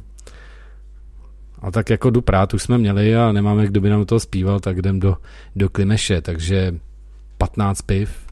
A 1.61 1.71
tak 1.71 1.89
jako 1.89 2.09
Duprát 2.09 2.53
už 2.53 2.63
jsme 2.63 2.77
měli 2.77 3.15
a 3.15 3.31
nemáme, 3.31 3.67
kdo 3.67 3.81
by 3.81 3.89
nám 3.89 4.05
to 4.05 4.19
zpíval, 4.19 4.59
tak 4.59 4.77
jdem 4.77 4.99
do, 4.99 5.17
do 5.55 5.69
Klimeše, 5.69 6.21
takže 6.21 6.75
15 7.37 7.81
piv, 7.81 8.27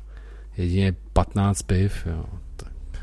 jedině 0.58 0.96
15 1.14 1.62
piv, 1.62 2.06
jo. 2.06 2.26
Tak. 2.56 3.02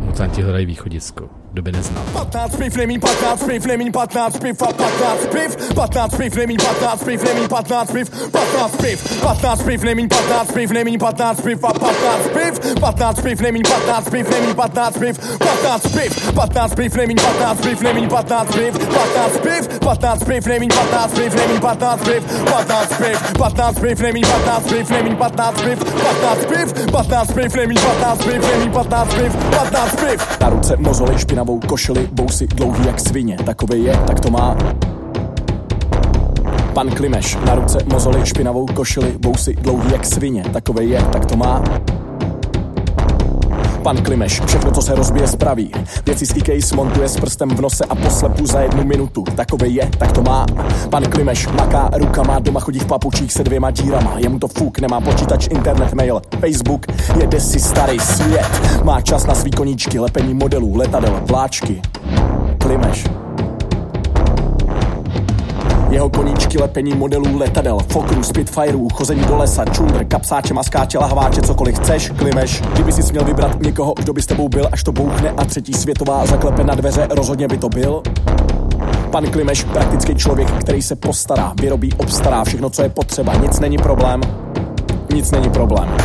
Mutanti 0.00 0.42
hledají 0.42 0.66
východisko 0.66 1.45
kdo 1.56 1.64
by 1.64 1.72
neznal. 1.72 2.04
15 2.12 2.56
piv 2.60 2.76
nemí 2.76 2.98
15 3.00 3.48
piv, 3.48 3.66
nemí 3.66 3.88
15 3.88 4.40
piv 4.44 4.56
a 4.60 4.72
15 4.76 5.32
piv, 5.32 5.50
15 5.72 6.16
piv 6.20 6.36
nemí 6.36 6.56
15 6.56 7.04
piv, 7.04 7.18
nemí 7.24 7.44
15 7.48 7.92
piv, 7.96 8.06
15 8.28 8.76
piv, 8.76 8.96
15 9.24 9.62
piv 9.64 9.80
nemí 9.84 10.04
15 10.08 10.52
piv, 10.52 10.68
nemí 10.76 10.98
15 10.98 11.40
piv 11.40 11.64
a 11.64 11.72
15 11.72 12.28
piv, 12.36 12.52
15 12.76 13.22
piv 13.24 13.40
nemí 13.40 13.62
15 13.64 14.10
piv, 14.12 14.24
nemí 14.28 14.52
15 14.52 15.00
piv, 15.00 15.14
15 15.16 15.88
piv, 15.96 16.10
15 16.36 16.76
piv 16.76 16.96
nemí 16.96 17.14
15 17.14 17.64
piv, 17.64 17.80
nemí 17.80 18.04
15 18.04 18.52
piv, 18.52 18.72
15 18.76 19.40
piv, 19.40 19.62
15 19.80 20.24
piv 20.28 20.46
nemí 20.46 20.68
15 20.68 21.16
piv, 21.16 21.32
nemí 21.40 21.56
15 21.56 22.04
piv, 22.04 22.20
15 22.52 23.00
piv, 23.00 23.16
15 23.32 23.80
piv 23.80 23.96
nemí 24.04 24.20
15 24.20 24.68
piv, 24.68 24.84
nemí 24.92 25.12
15 25.16 25.64
piv, 25.64 25.78
15 25.80 26.44
piv, 26.52 26.66
15 26.92 27.32
piv 27.32 27.50
nemí 27.56 27.74
15 27.80 28.24
piv, 28.28 28.40
nemí 28.44 28.68
15 28.68 29.14
piv, 29.16 29.30
15 29.56 29.96
piv. 30.04 30.18
Na 30.40 30.48
ruce 30.52 30.76
mozoli 30.76 31.18
špinavou 31.18 31.45
špinavou 31.46 31.68
košili, 31.68 32.08
bousy 32.12 32.46
dlouhý 32.46 32.86
jak 32.86 33.00
svině. 33.00 33.36
Takový 33.44 33.84
je, 33.84 33.96
tak 34.06 34.20
to 34.20 34.30
má. 34.30 34.56
Pan 36.74 36.90
Klimeš, 36.90 37.38
na 37.46 37.54
ruce 37.54 37.78
mozoly, 37.92 38.26
špinavou 38.26 38.66
košili, 38.66 39.14
bousy 39.18 39.54
dlouhý 39.54 39.92
jak 39.92 40.04
svině. 40.04 40.44
Takový 40.52 40.90
je, 40.90 41.02
tak 41.02 41.26
to 41.26 41.36
má 41.36 41.62
pan 43.86 44.02
Klimeš. 44.02 44.40
Všechno, 44.46 44.70
co 44.70 44.82
se 44.82 44.94
rozbije, 44.94 45.26
spraví. 45.26 45.70
Věci 46.06 46.26
z 46.26 46.36
IKEA 46.36 46.60
smontuje 46.60 47.08
s 47.08 47.20
prstem 47.20 47.48
v 47.48 47.60
nose 47.60 47.84
a 47.84 47.94
poslepu 47.94 48.46
za 48.46 48.60
jednu 48.60 48.84
minutu. 48.84 49.24
Takové 49.36 49.68
je, 49.68 49.90
tak 49.98 50.12
to 50.12 50.22
má. 50.22 50.46
Pan 50.90 51.10
Klimeš 51.10 51.46
maká 51.46 51.90
rukama, 51.92 52.38
doma 52.38 52.60
chodí 52.60 52.78
v 52.78 52.86
papučích 52.86 53.32
se 53.32 53.44
dvěma 53.44 53.70
dírama. 53.70 54.14
Jemu 54.18 54.38
to 54.38 54.48
fuk, 54.48 54.78
nemá 54.78 55.00
počítač, 55.00 55.46
internet, 55.46 55.94
mail, 55.94 56.22
Facebook. 56.40 56.86
Jede 57.20 57.40
si 57.40 57.60
starý 57.60 57.98
svět. 57.98 58.82
Má 58.84 59.00
čas 59.00 59.26
na 59.26 59.34
svý 59.34 59.50
koníčky, 59.50 59.98
lepení 59.98 60.34
modelů, 60.34 60.76
letadel, 60.76 61.20
vláčky. 61.24 61.82
Klimeš. 62.58 63.25
Jeho 65.90 66.10
koníčky 66.10 66.58
lepení 66.58 66.94
modelů 66.94 67.38
letadel, 67.38 67.78
fokrů, 67.88 68.22
spitfireů, 68.22 68.88
chození 68.88 69.24
do 69.24 69.36
lesa, 69.36 69.64
čundr, 69.64 70.04
kapsáče, 70.04 70.54
maskáče, 70.54 70.98
lahváče, 70.98 71.42
cokoliv 71.42 71.78
chceš, 71.78 72.10
klimeš. 72.10 72.62
Kdyby 72.72 72.92
si 72.92 73.12
měl 73.12 73.24
vybrat 73.24 73.62
někoho, 73.62 73.94
kdo 73.94 74.12
by 74.12 74.22
s 74.22 74.26
tebou 74.26 74.48
byl, 74.48 74.68
až 74.72 74.82
to 74.82 74.92
bouchne 74.92 75.30
a 75.30 75.44
třetí 75.44 75.72
světová 75.72 76.26
zaklepe 76.26 76.64
na 76.64 76.74
dveře, 76.74 77.06
rozhodně 77.10 77.48
by 77.48 77.58
to 77.58 77.68
byl. 77.68 78.02
Pan 79.10 79.26
Klimeš, 79.30 79.64
praktický 79.64 80.14
člověk, 80.14 80.50
který 80.50 80.82
se 80.82 80.96
postará, 80.96 81.52
vyrobí, 81.60 81.92
obstará 81.92 82.44
všechno, 82.44 82.70
co 82.70 82.82
je 82.82 82.88
potřeba. 82.88 83.34
Nic 83.34 83.60
není 83.60 83.78
problém. 83.78 84.20
Nic 85.14 85.30
není 85.30 85.50
problém. 85.50 85.96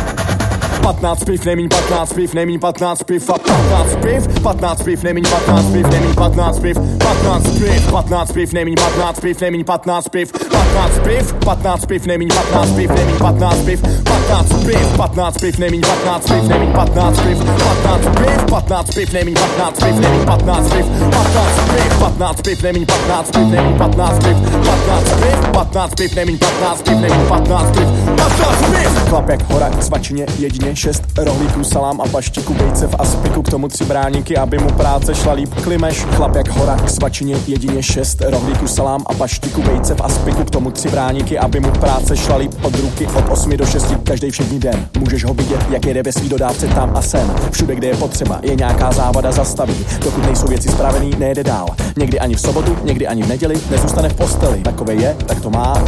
15 0.82 1.24
piv, 1.24 1.44
nemíň 1.44 1.68
15 1.68 2.12
piv, 2.12 2.34
nemíň 2.34 2.58
15 2.58 3.04
piv 3.04 3.30
a 3.30 3.38
15 3.38 3.96
piv, 4.02 4.20
15 4.42 4.82
piv, 4.82 5.02
nemíň 5.02 5.24
15 5.30 5.72
piv, 5.72 5.86
nemíň 5.90 6.14
15 6.14 6.58
piv, 6.58 6.76
15 6.98 7.58
piv, 7.58 7.80
15 7.90 8.32
piv, 8.32 8.52
nemíň 8.52 8.74
15 8.74 9.20
piv, 9.20 9.40
nemíň 9.40 9.64
15 9.64 10.08
piv, 10.08 10.26
15 10.32 10.98
piv, 11.06 11.24
15 11.44 11.86
piv, 11.86 12.06
nemíň 12.06 12.28
15 12.28 12.76
piv, 12.76 12.90
nemíň 12.90 13.18
15 13.18 13.64
piv, 13.64 13.78
15 14.02 14.66
piv, 14.66 14.84
15 14.98 15.40
piv, 15.40 15.58
nemíň 15.58 15.82
15 15.82 16.26
piv, 16.28 16.42
nemíň 16.50 16.72
15 16.74 17.22
piv, 17.22 17.36
15 17.62 18.10
piv, 18.18 18.38
15 18.50 18.94
piv, 18.94 19.12
nemíň 19.12 19.34
15 19.34 19.82
piv, 19.82 19.94
nemíň 20.02 20.24
15 20.26 20.72
piv, 20.72 20.86
15 21.12 21.62
piv, 21.72 21.90
15 22.02 22.42
piv, 22.42 22.62
nemíň 22.62 22.84
15 22.86 23.30
piv, 23.30 23.46
nemíň 23.50 23.74
15 23.78 24.24
piv, 24.24 24.36
15 24.66 25.22
piv, 25.22 25.38
15 25.52 25.94
piv, 25.94 26.14
nemíň 26.14 26.38
15 26.38 26.82
piv, 26.82 26.96
nemíň 27.00 27.24
15 27.28 27.76
piv, 27.76 27.88
15 28.16 28.62
piv. 28.70 28.92
Chlap 29.08 29.28
jak 29.28 29.50
hora 29.50 29.70
k 29.70 29.82
svačině 29.82 30.26
jedině 30.38 30.71
šest 30.76 31.02
rohlíků, 31.18 31.64
salám 31.64 32.00
a 32.00 32.08
paštiku, 32.08 32.54
vejce 32.54 32.86
v 32.86 32.94
aspiku, 32.98 33.42
k 33.42 33.50
tomu 33.50 33.68
tři 33.68 33.84
bráníky, 33.84 34.36
aby 34.36 34.58
mu 34.58 34.72
práce 34.72 35.14
šla 35.14 35.32
líp. 35.32 35.54
Klimeš, 35.54 35.96
chlap 35.96 36.36
jak 36.36 36.48
hora 36.48 36.76
k 36.76 36.90
svačině, 36.90 37.36
jedině 37.46 37.82
šest 37.82 38.22
rohlíků, 38.22 38.66
salám 38.66 39.04
a 39.06 39.14
paštiku, 39.14 39.62
vejce 39.62 39.94
v 39.94 40.00
aspiku, 40.00 40.44
k 40.44 40.50
tomu 40.50 40.70
tři 40.70 40.88
bráníky, 40.88 41.38
aby 41.38 41.60
mu 41.60 41.70
práce 41.70 42.16
šla 42.16 42.36
líp 42.36 42.54
od 42.62 42.78
ruky 42.78 43.06
od 43.06 43.24
8 43.28 43.56
do 43.56 43.66
6, 43.66 43.86
každý 44.04 44.30
všední 44.30 44.58
den. 44.58 44.88
Můžeš 44.98 45.24
ho 45.24 45.34
vidět, 45.34 45.60
jak 45.70 45.86
jede 45.86 46.02
ve 46.02 46.12
svý 46.12 46.28
dodávce 46.28 46.68
tam 46.68 46.92
a 46.96 47.02
sem. 47.02 47.34
Všude, 47.50 47.74
kde 47.74 47.88
je 47.88 47.96
potřeba, 47.96 48.40
je 48.42 48.54
nějaká 48.54 48.92
závada 48.92 49.32
zastaví. 49.32 49.86
Dokud 50.04 50.26
nejsou 50.26 50.46
věci 50.46 50.68
spravený, 50.68 51.10
nejede 51.18 51.44
dál. 51.44 51.66
Někdy 51.96 52.20
ani 52.20 52.34
v 52.34 52.40
sobotu, 52.40 52.76
někdy 52.84 53.06
ani 53.06 53.22
v 53.22 53.28
neděli, 53.28 53.54
nezůstane 53.70 54.08
v 54.08 54.14
posteli. 54.14 54.60
Takové 54.60 54.94
je, 54.94 55.16
tak 55.26 55.40
to 55.40 55.50
má. 55.50 55.84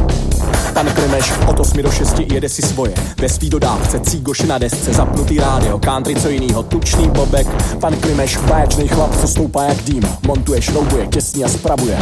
Pan 0.74 0.86
Klimeš 0.86 1.32
od 1.46 1.60
8 1.60 1.82
do 1.82 1.90
6 1.90 2.18
jede 2.18 2.48
si 2.48 2.62
svoje. 2.62 2.94
Ve 3.20 3.28
svý 3.28 3.50
dodávce 3.50 4.00
cígoš 4.00 4.40
na 4.40 4.58
desce, 4.74 4.92
zapnutý 4.92 5.38
rádio, 5.38 5.78
country 5.78 6.14
co 6.14 6.28
jinýho, 6.28 6.62
tučný 6.62 7.10
bobek. 7.10 7.46
Pan 7.80 7.96
Klimeš, 7.96 8.36
báječný 8.36 8.88
chlap, 8.88 9.20
co 9.20 9.28
stoupá 9.28 9.64
jak 9.64 9.82
dým. 9.82 10.02
Montuje, 10.26 10.62
šroubuje, 10.62 11.06
těsní 11.06 11.44
a 11.44 11.48
spravuje. 11.48 11.98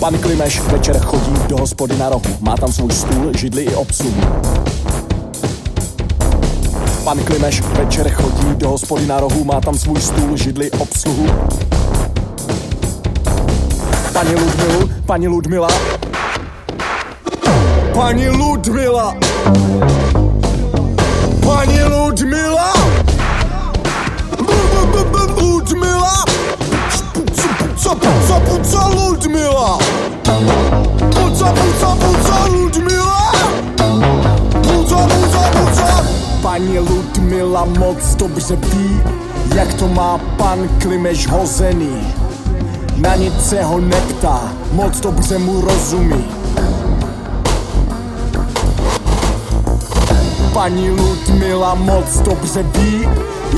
Pan 0.00 0.18
Klimeš 0.18 0.60
večer 0.60 0.98
chodí 0.98 1.32
do 1.48 1.56
hospody 1.58 1.98
na 1.98 2.08
rohu. 2.08 2.36
Má 2.40 2.56
tam 2.56 2.72
svůj 2.72 2.90
stůl, 2.90 3.32
židli 3.38 3.62
i 3.62 3.74
obsluhu. 3.74 4.20
Pan 7.04 7.18
Klimeš 7.18 7.60
večer 7.60 8.10
chodí 8.10 8.54
do 8.56 8.68
hospody 8.68 9.06
na 9.06 9.20
rohu. 9.20 9.44
Má 9.44 9.60
tam 9.60 9.78
svůj 9.78 10.00
stůl, 10.00 10.36
židli, 10.36 10.70
obsluhu. 10.70 11.26
Pani 14.12 14.34
Ludmilu, 14.34 14.90
pani 15.06 15.28
Ludmila. 15.28 15.68
Pani 17.94 18.28
Ludmila. 18.28 19.14
Pani 21.40 21.84
Ludmila. 21.84 22.72
Ludmila. 25.40 26.24
Puca, 27.12 27.94
puca, 27.94 28.40
puca, 28.40 28.88
Ludmila. 28.88 29.78
Puca, 31.10 31.52
puca, 31.52 31.88
puca, 32.00 32.36
Ludmila. 32.48 33.32
Puca, 34.62 34.98
puca, 35.06 35.42
puca. 35.54 36.04
Pani 36.42 36.78
Ludmila 36.78 37.64
moc 37.64 38.14
dobře 38.14 38.56
ví, 38.56 39.00
jak 39.54 39.74
to 39.74 39.88
má 39.88 40.18
pan 40.36 40.68
Klimeš 40.78 41.26
hozený 41.26 42.14
na 43.00 43.16
nic 43.16 43.48
se 43.48 43.62
ho 43.62 43.80
neptá, 43.80 44.52
moc 44.72 45.00
dobře 45.00 45.38
mu 45.38 45.60
rozumí. 45.60 46.39
Paní 50.60 50.90
Ludmila 50.90 51.74
moc 51.74 52.20
dobře 52.20 52.62
ví, 52.62 53.08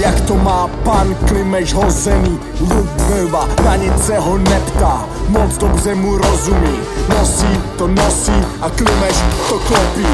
jak 0.04 0.20
to 0.20 0.34
má 0.34 0.68
pan 0.68 1.14
Klimeš 1.14 1.74
hozený. 1.74 2.38
Ludmila 2.60 3.48
na 3.64 3.76
nic 3.76 4.06
se 4.06 4.18
ho 4.18 4.38
neptá, 4.38 5.06
moc 5.28 5.58
dobře 5.58 5.94
mu 5.94 6.18
rozumí. 6.18 6.78
Nosí 7.08 7.60
to 7.78 7.88
nosí 7.88 8.32
a 8.60 8.70
Klimeš 8.70 9.16
to 9.48 9.58
klopí. 9.58 10.06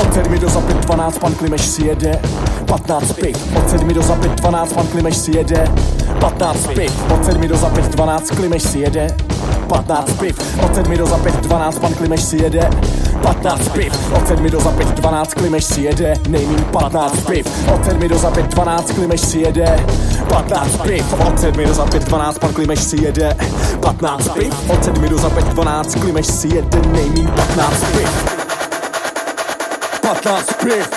Od 0.00 0.14
sedmi 0.14 0.38
do 0.38 0.48
zapět 0.48 0.76
12 0.76 1.18
pan 1.18 1.34
Klimeš 1.34 1.66
si 1.66 1.86
jede. 1.86 2.20
15 2.66 3.12
piv 3.12 3.56
Od 3.56 3.70
sedmi 3.70 3.94
do 3.94 4.02
zapět 4.02 4.32
12 4.32 4.72
pan 4.72 4.86
Klimeš 4.86 5.16
si 5.16 5.36
jede. 5.36 5.64
15 6.20 6.66
piv 6.66 6.92
Od 7.14 7.24
sedmi 7.24 7.48
do 7.48 7.56
zapět 7.56 7.88
12 7.88 8.30
Klimeš 8.30 8.62
si 8.62 8.78
jede 8.78 9.06
15 9.72 10.12
piv 10.20 10.36
Od 10.64 10.74
sedmi 10.74 10.96
do 10.96 11.06
zapět 11.06 11.34
12 11.34 11.78
pan 11.78 11.94
Klimeš 11.94 12.22
si 12.22 12.36
jede. 12.36 12.70
15 13.22 13.68
piv 13.68 14.12
Od 14.16 14.28
sedmi 14.28 14.50
do 14.50 14.60
zapět 14.60 14.88
12 14.88 15.34
Klimeš 15.34 15.64
si 15.64 15.80
jede. 15.80 16.14
Nejmín 16.28 16.64
15 16.64 17.26
piv 17.26 17.46
Od 17.74 17.84
sedmi 17.84 18.08
do 18.08 18.18
zapět 18.18 18.46
12 18.46 18.92
Klimeš 18.92 19.20
si 19.20 19.38
jede. 19.38 19.86
15 20.28 20.76
piv 20.82 21.12
Od 21.26 21.40
sedmi 21.40 21.66
do 21.66 21.74
zapět 21.74 22.04
12 22.04 22.38
pan 22.38 22.52
Klimeš 22.52 22.80
si 22.80 22.96
jede. 23.04 23.36
15 23.80 24.28
piv 24.28 24.70
Od 24.70 24.84
sedmi 24.84 25.08
do 25.08 25.18
zapět 25.18 25.44
12 25.44 25.94
Klimeš 25.94 26.26
si 26.26 26.48
jede. 26.48 26.80
Nejmín 26.88 27.26
15 27.26 27.84
piv 27.84 28.08
15 30.02 30.52
piv 30.62 30.88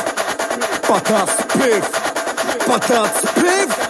15 0.87 1.31
piv 1.53 2.01
15 2.65 3.25
piv 3.33 3.84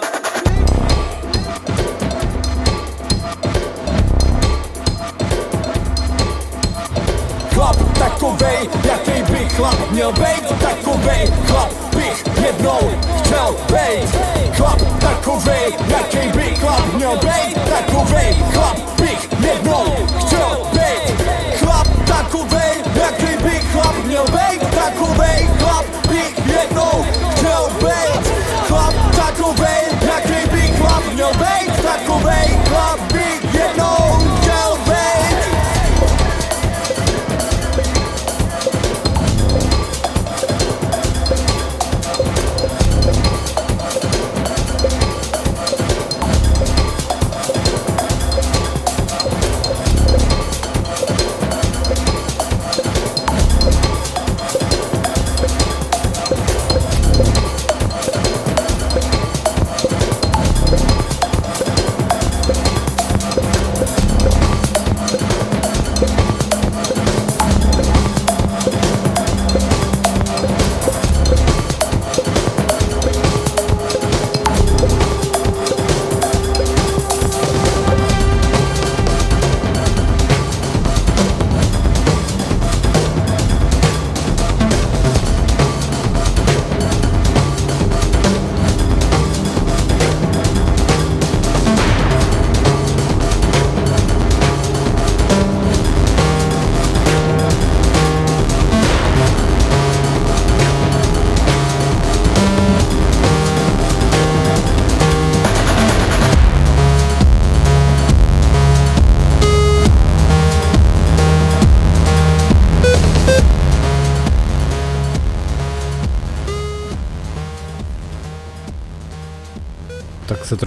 jaký 9.55 9.61
by 9.61 9.63
chlap 9.63 9.91
měl 9.91 10.11
být 10.11 10.59
Takovej 10.59 11.31
chlap 11.47 11.71
bych 11.95 12.23
jednou 12.45 12.79
chtěl 13.17 13.55
být 13.67 14.09
Chlap 14.55 14.81
takovej, 14.99 15.73
jaký 15.87 16.27
by 16.37 16.55
chlap 16.55 16.93
měl 16.93 17.17
být 17.17 17.57
Takovej 17.69 18.35
chlap 18.53 18.77
bych 19.01 19.29
jednou 19.39 19.85
chtěl 20.19 20.67
být 20.73 21.23
Chlap 21.59 21.87
takovej, 22.05 22.83
jaký 22.95 23.43
by 23.43 23.59
chlap 23.71 23.95
měl 24.05 24.25
být 24.25 24.61
Takovej 24.75 25.49
chlap 25.59 25.85
bych 26.09 26.37
jednou 26.47 27.05
chtěl 27.31 27.69
být 27.79 28.31
Chlap 28.67 28.93
takovej, 29.15 29.81
jaký 30.01 30.49
by 30.49 30.61
chlap 30.77 31.03
měl 31.13 31.31
být 31.33 31.83
Takovej 31.83 32.59
chlap 32.69 33.24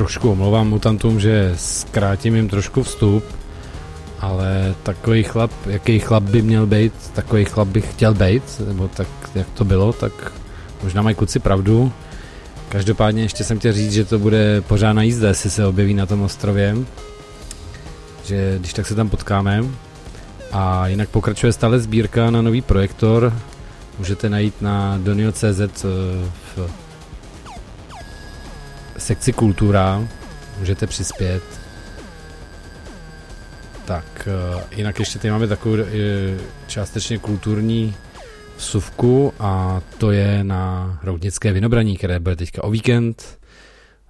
trošku 0.08 0.30
omlouvám 0.30 0.68
mutantům, 0.68 1.20
že 1.20 1.52
zkrátím 1.56 2.34
jim 2.34 2.48
trošku 2.48 2.82
vstup, 2.82 3.24
ale 4.20 4.74
takový 4.82 5.22
chlap, 5.22 5.50
jaký 5.66 5.98
chlap 5.98 6.22
by 6.22 6.42
měl 6.42 6.66
být, 6.66 6.92
takový 7.12 7.44
chlap 7.44 7.68
bych 7.68 7.92
chtěl 7.92 8.14
být, 8.14 8.42
nebo 8.68 8.88
tak, 8.88 9.06
jak 9.34 9.46
to 9.50 9.64
bylo, 9.64 9.92
tak 9.92 10.32
možná 10.82 11.02
mají 11.02 11.16
kluci 11.16 11.38
pravdu. 11.38 11.92
Každopádně 12.68 13.22
ještě 13.22 13.44
jsem 13.44 13.58
chtěl 13.58 13.72
říct, 13.72 13.92
že 13.92 14.04
to 14.04 14.18
bude 14.18 14.60
pořádná 14.60 15.02
jízda, 15.02 15.28
jestli 15.28 15.50
se 15.50 15.66
objeví 15.66 15.94
na 15.94 16.06
tom 16.06 16.22
ostrově, 16.22 16.76
že 18.24 18.56
když 18.58 18.72
tak 18.72 18.86
se 18.86 18.94
tam 18.94 19.08
potkáme. 19.08 19.64
A 20.52 20.86
jinak 20.86 21.08
pokračuje 21.08 21.52
stále 21.52 21.80
sbírka 21.80 22.30
na 22.30 22.42
nový 22.42 22.62
projektor, 22.62 23.32
můžete 23.98 24.30
najít 24.30 24.62
na 24.62 24.98
donio.cz 25.02 25.84
eh, 25.84 25.88
v 26.56 26.87
sekci 29.08 29.32
kultura, 29.32 30.08
můžete 30.58 30.86
přispět. 30.86 31.42
Tak, 33.84 34.28
eh, 34.28 34.64
jinak 34.76 34.98
ještě 34.98 35.18
tady 35.18 35.32
máme 35.32 35.46
takovou 35.46 35.76
eh, 35.76 35.86
částečně 36.66 37.18
kulturní 37.18 37.94
vsuvku 38.56 39.32
a 39.38 39.82
to 39.98 40.10
je 40.10 40.44
na 40.44 40.98
Roudnické 41.02 41.52
vinobraní, 41.52 41.96
které 41.96 42.20
bude 42.20 42.36
teďka 42.36 42.64
o 42.64 42.70
víkend. 42.70 43.38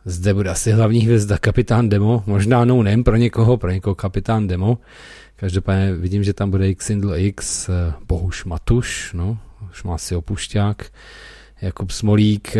Zde 0.04 0.34
bude 0.34 0.50
asi 0.50 0.72
hlavní 0.72 1.00
hvězda 1.00 1.38
Kapitán 1.38 1.88
Demo, 1.88 2.22
možná 2.26 2.64
no 2.64 2.82
name 2.82 3.02
pro 3.02 3.16
někoho, 3.16 3.56
pro 3.56 3.70
někoho 3.70 3.94
Kapitán 3.94 4.46
Demo. 4.46 4.78
Každopádně 5.36 5.92
vidím, 5.92 6.24
že 6.24 6.32
tam 6.32 6.50
bude 6.50 6.68
X 6.68 6.90
X, 7.14 7.68
eh, 7.68 7.92
Bohuš 8.06 8.44
Matuš, 8.44 9.12
no, 9.12 9.38
už 9.70 9.82
má 9.82 9.98
si 9.98 10.16
opušťák, 10.16 10.86
Jakub 11.62 11.90
Smolík, 11.90 12.56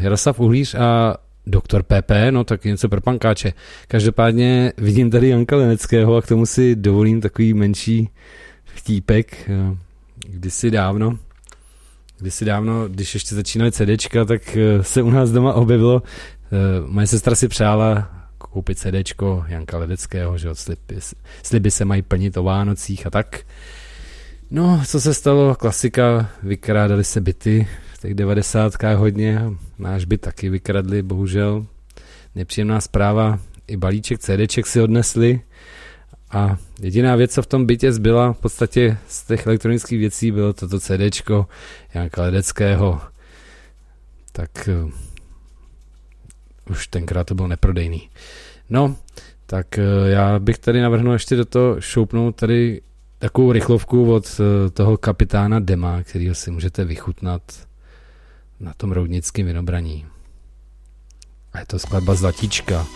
Jaroslav 0.00 0.40
Uhlíř 0.40 0.74
a 0.74 1.16
Doktor 1.50 1.82
PP, 1.82 2.10
no 2.30 2.44
tak 2.44 2.64
něco 2.64 2.88
pro 2.88 3.00
pankáče. 3.00 3.52
Každopádně 3.88 4.72
vidím 4.76 5.10
tady 5.10 5.28
Janka 5.28 5.56
Leneckého 5.56 6.16
a 6.16 6.22
k 6.22 6.26
tomu 6.26 6.46
si 6.46 6.76
dovolím 6.76 7.20
takový 7.20 7.54
menší 7.54 8.10
vtípek. 8.64 9.50
Kdysi 10.26 10.70
dávno, 10.70 11.18
kdysi 12.18 12.44
dávno, 12.44 12.88
když 12.88 13.14
ještě 13.14 13.34
začínaly 13.34 13.72
CDčka, 13.72 14.24
tak 14.24 14.58
se 14.82 15.02
u 15.02 15.10
nás 15.10 15.30
doma 15.30 15.52
objevilo, 15.52 16.02
moje 16.86 17.06
sestra 17.06 17.34
si 17.34 17.48
přála 17.48 18.10
koupit 18.38 18.78
CDčko 18.78 19.44
Janka 19.48 19.78
Ledeckého, 19.78 20.38
že 20.38 20.48
sliby, 20.52 21.00
sliby 21.42 21.70
se 21.70 21.84
mají 21.84 22.02
plnit 22.02 22.36
o 22.36 22.42
Vánocích 22.42 23.06
a 23.06 23.10
tak. 23.10 23.40
No, 24.50 24.82
co 24.86 25.00
se 25.00 25.14
stalo? 25.14 25.54
Klasika, 25.54 26.30
vykrádali 26.42 27.04
se 27.04 27.20
byty, 27.20 27.68
těch 28.00 28.14
devadesátkách 28.14 28.96
hodně, 28.96 29.42
náš 29.78 30.04
byt 30.04 30.20
taky 30.20 30.50
vykradli, 30.50 31.02
bohužel. 31.02 31.66
Nepříjemná 32.34 32.80
zpráva, 32.80 33.38
i 33.66 33.76
balíček 33.76 34.18
CDček 34.18 34.66
si 34.66 34.80
odnesli 34.80 35.40
a 36.30 36.56
jediná 36.80 37.16
věc, 37.16 37.34
co 37.34 37.42
v 37.42 37.46
tom 37.46 37.66
bytě 37.66 37.92
zbyla, 37.92 38.32
v 38.32 38.38
podstatě 38.38 38.98
z 39.08 39.26
těch 39.26 39.46
elektronických 39.46 39.98
věcí 39.98 40.30
bylo 40.30 40.52
toto 40.52 40.80
CDčko 40.80 41.46
Janka 41.94 42.22
Ledeckého. 42.22 43.00
Tak 44.32 44.68
uh, 44.84 44.90
už 46.70 46.86
tenkrát 46.86 47.24
to 47.24 47.34
bylo 47.34 47.48
neprodejný. 47.48 48.10
No, 48.70 48.96
tak 49.46 49.66
uh, 49.78 50.08
já 50.08 50.38
bych 50.38 50.58
tady 50.58 50.80
navrhnul 50.80 51.12
ještě 51.12 51.36
do 51.36 51.44
toho 51.44 51.80
šoupnout 51.80 52.36
tady 52.36 52.80
takovou 53.18 53.52
rychlovku 53.52 54.14
od 54.14 54.40
uh, 54.40 54.70
toho 54.70 54.96
kapitána 54.96 55.60
Dema, 55.60 56.02
kterýho 56.02 56.34
si 56.34 56.50
můžete 56.50 56.84
vychutnat 56.84 57.67
na 58.60 58.74
tom 58.74 58.92
roudnickém 58.92 59.46
vinobraní. 59.46 60.06
A 61.52 61.58
je 61.58 61.66
to 61.66 61.78
skladba 61.78 62.14
Zlatíčka. 62.14 62.86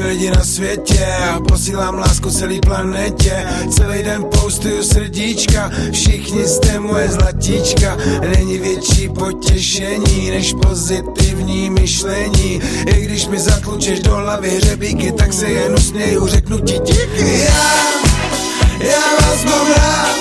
Lidi 0.00 0.30
na 0.30 0.44
světě 0.44 1.06
a 1.30 1.40
posílám 1.40 1.98
lásku 1.98 2.30
celý 2.30 2.60
planetě. 2.60 3.46
Celý 3.70 4.02
den 4.02 4.24
postuju 4.24 4.82
srdíčka, 4.82 5.70
všichni 5.92 6.44
jste 6.44 6.80
moje 6.80 7.08
zlatíčka. 7.08 7.96
Není 8.36 8.58
větší 8.58 9.08
potěšení 9.08 10.30
než 10.30 10.54
pozitivní 10.62 11.70
myšlení. 11.70 12.60
I 12.86 13.00
když 13.00 13.26
mi 13.26 13.38
zatlučeš 13.38 14.00
do 14.00 14.14
hlavy 14.14 14.50
hřebíky, 14.50 15.12
tak 15.12 15.32
se 15.32 15.46
jen 15.46 15.74
usměju, 15.74 16.26
řeknu 16.26 16.58
ti 16.58 16.78
díky. 16.84 17.40
Já, 17.40 17.76
já 18.80 19.02
vás 19.20 19.44
mám 19.44 19.66
rád, 19.66 20.16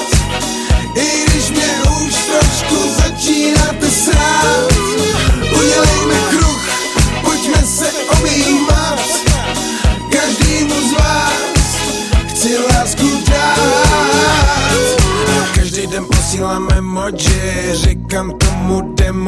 i 0.96 1.26
když 1.28 1.50
mě 1.50 1.68
už 2.06 2.14
trošku 2.14 2.85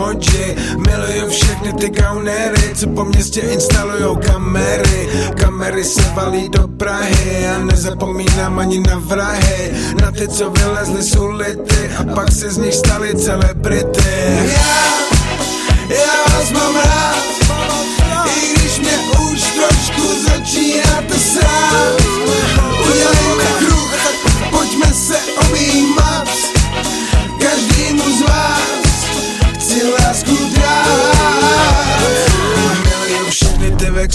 tomu 0.08 0.20
demoji 0.20 0.55
Miluju 0.78 1.30
všechny 1.30 1.74
ty 1.74 1.89
gaunery, 1.89 2.76
co 2.76 2.88
po 2.88 3.05
městě 3.05 3.41
instalujou 3.41 4.16
kamery. 4.16 5.10
Kamery 5.36 5.84
se 5.84 6.01
valí 6.16 6.49
do 6.49 6.68
Prahy 6.68 7.47
a 7.47 7.58
nezapomínám 7.58 8.60
ani 8.60 8.80
na 8.80 8.99
vrahy. 8.99 9.72
Na 10.01 10.12
ty, 10.12 10.28
co 10.28 10.49
vylezly 10.49 11.03
z 11.03 11.16
ulity 11.16 11.89
a 11.97 12.16
pak 12.16 12.32
se 12.32 12.49
z 12.49 12.58
nich 12.58 12.76
staly 12.76 13.16
celebrity. 13.16 14.47
Já, 14.53 14.97
já 15.89 16.38
vás 16.38 16.51
mám 16.51 16.76
rád, 16.76 17.24
i 18.36 18.53
když 18.53 18.80
mě 18.80 18.97
už 19.32 19.41
trošku 19.41 20.24
začínáte 20.30 21.20
srát 21.20 21.97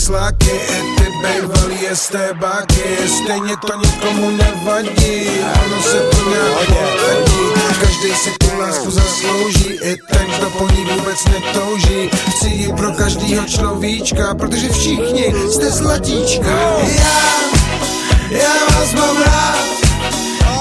vexláky, 0.03 0.50
i 0.50 0.96
ty 0.96 1.09
bejvalí 1.22 1.88
estébáky 1.88 2.82
Stejně 3.07 3.57
to 3.57 3.78
nikomu 3.78 4.30
nevadí, 4.30 5.28
ono 5.64 5.82
se 5.82 6.00
to 6.00 6.28
nějak 6.28 6.66
poradí 6.66 7.62
Každý 7.80 8.14
si 8.14 8.30
tu 8.38 8.59
lásku 8.59 8.90
zaslouží, 8.90 9.68
i 9.82 9.96
ten, 10.11 10.26
kdo 10.38 10.50
po 10.50 10.68
ní 10.68 10.84
vůbec 10.84 11.24
netouží. 11.24 12.11
Chci 12.30 12.48
ji 12.48 12.72
pro 12.72 12.92
každýho 12.92 13.44
človíčka, 13.44 14.34
protože 14.34 14.68
všichni 14.68 15.34
jste 15.50 15.70
zlatíčka. 15.70 16.78
Já, 16.80 17.22
já 18.30 18.55
vás 18.70 18.94
mám 18.94 19.22
rád, 19.22 19.59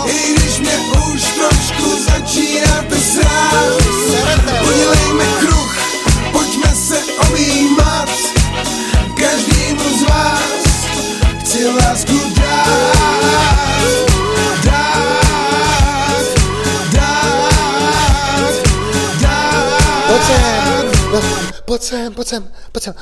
i 0.05 0.33
když 0.33 0.59
mě 0.59 0.77
už 1.13 1.23
trošku 1.23 2.03
začínáte 2.11 2.95
srát. 2.99 3.63
Udělejme 4.69 5.25
kruh, 5.39 5.60
chci 11.51 11.65
lásku 11.65 12.13
dát 12.39 12.67
Dát, 14.65 15.03
dát, 16.93 17.33
dát 19.21 20.07
Pojď 20.07 20.21
sem, 20.21 20.91
no, 21.11 21.21
pojď 21.65 21.81
sem, 21.81 22.13
pojď 22.13 22.27
sem, 22.27 22.43
pojď 22.71 22.83
sem. 22.83 22.93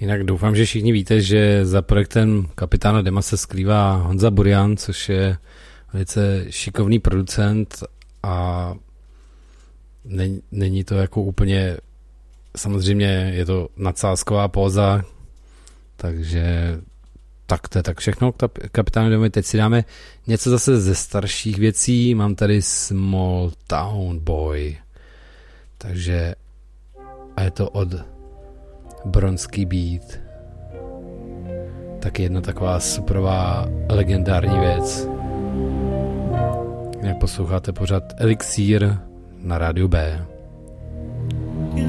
Jinak 0.00 0.24
doufám, 0.24 0.56
že 0.56 0.64
všichni 0.64 0.92
víte, 0.92 1.20
že 1.20 1.66
za 1.66 1.82
projektem 1.82 2.48
Kapitána 2.54 3.02
Dema 3.02 3.22
se 3.22 3.36
skrývá 3.36 3.92
Honza 3.96 4.30
Burian, 4.30 4.76
což 4.76 5.08
je 5.08 5.36
velice 5.92 6.46
šikovný 6.50 6.98
producent 6.98 7.84
a 8.22 8.74
není, 10.04 10.42
není 10.50 10.84
to 10.84 10.94
jako 10.94 11.22
úplně, 11.22 11.76
samozřejmě 12.56 13.32
je 13.34 13.44
to 13.44 13.68
nadsázková 13.76 14.48
póza, 14.48 15.04
takže 16.00 16.78
tak 17.46 17.68
to 17.68 17.78
je 17.78 17.82
tak 17.82 17.98
všechno 17.98 18.32
k 18.32 18.48
Kapitánu 18.72 19.10
Demovi. 19.10 19.30
Teď 19.30 19.46
si 19.46 19.56
dáme 19.56 19.84
něco 20.26 20.50
zase 20.50 20.80
ze 20.80 20.94
starších 20.94 21.58
věcí. 21.58 22.14
Mám 22.14 22.34
tady 22.34 22.62
Small 22.62 23.52
Town 23.66 24.18
Boy. 24.18 24.76
Takže 25.78 26.34
a 27.36 27.42
je 27.42 27.50
to 27.50 27.70
od 27.70 27.88
Bronský 29.04 29.66
beat. 29.66 30.20
Taky 32.00 32.22
jedna 32.22 32.40
taková 32.40 32.80
superová 32.80 33.68
legendární 33.88 34.58
věc. 34.58 35.08
Jak 37.02 37.18
posloucháte 37.18 37.72
pořád 37.72 38.02
Elixír 38.16 38.96
na 39.36 39.58
rádiu 39.58 39.88
B. 39.88 40.26
You 41.74 41.84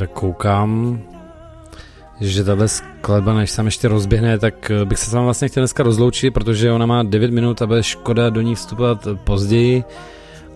Teda 0.00 0.12
koukám, 0.12 1.00
že 2.20 2.44
tahle 2.44 2.68
skladba, 2.68 3.34
než 3.34 3.50
se 3.50 3.62
ještě 3.62 3.88
rozběhne, 3.88 4.38
tak 4.38 4.70
eh, 4.70 4.84
bych 4.84 4.98
se 4.98 5.10
s 5.10 5.12
vámi 5.12 5.24
vlastně 5.24 5.48
chtěl 5.48 5.60
dneska 5.60 5.82
rozloučit, 5.82 6.34
protože 6.34 6.72
ona 6.72 6.86
má 6.86 7.02
9 7.02 7.30
minut 7.30 7.62
a 7.62 7.66
bude 7.66 7.82
škoda 7.82 8.30
do 8.30 8.40
ní 8.40 8.54
vstupovat 8.54 9.08
později. 9.24 9.84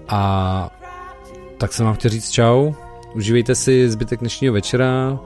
A 0.09 0.71
tak 1.59 1.73
jsem 1.73 1.87
vám 1.87 1.95
chtěl 1.95 2.11
říct 2.11 2.31
čau. 2.31 2.73
Užívejte 3.15 3.55
si 3.55 3.91
zbytek 3.91 4.21
dnešního 4.21 4.55
večera, 4.55 5.19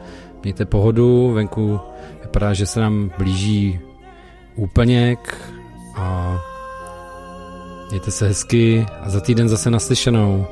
mějte 0.43 0.65
pohodu, 0.65 1.33
venku 1.33 1.81
vypadá, 2.23 2.55
že 2.55 2.67
se 2.67 2.81
nám 2.81 3.11
blíží 3.19 3.81
úplněk 4.57 5.53
a 5.95 6.39
mějte 7.91 8.11
se 8.11 8.29
hezky 8.29 8.87
a 9.01 9.11
za 9.11 9.21
týden 9.21 9.49
zase 9.49 9.71
naslyšenou 9.71 10.47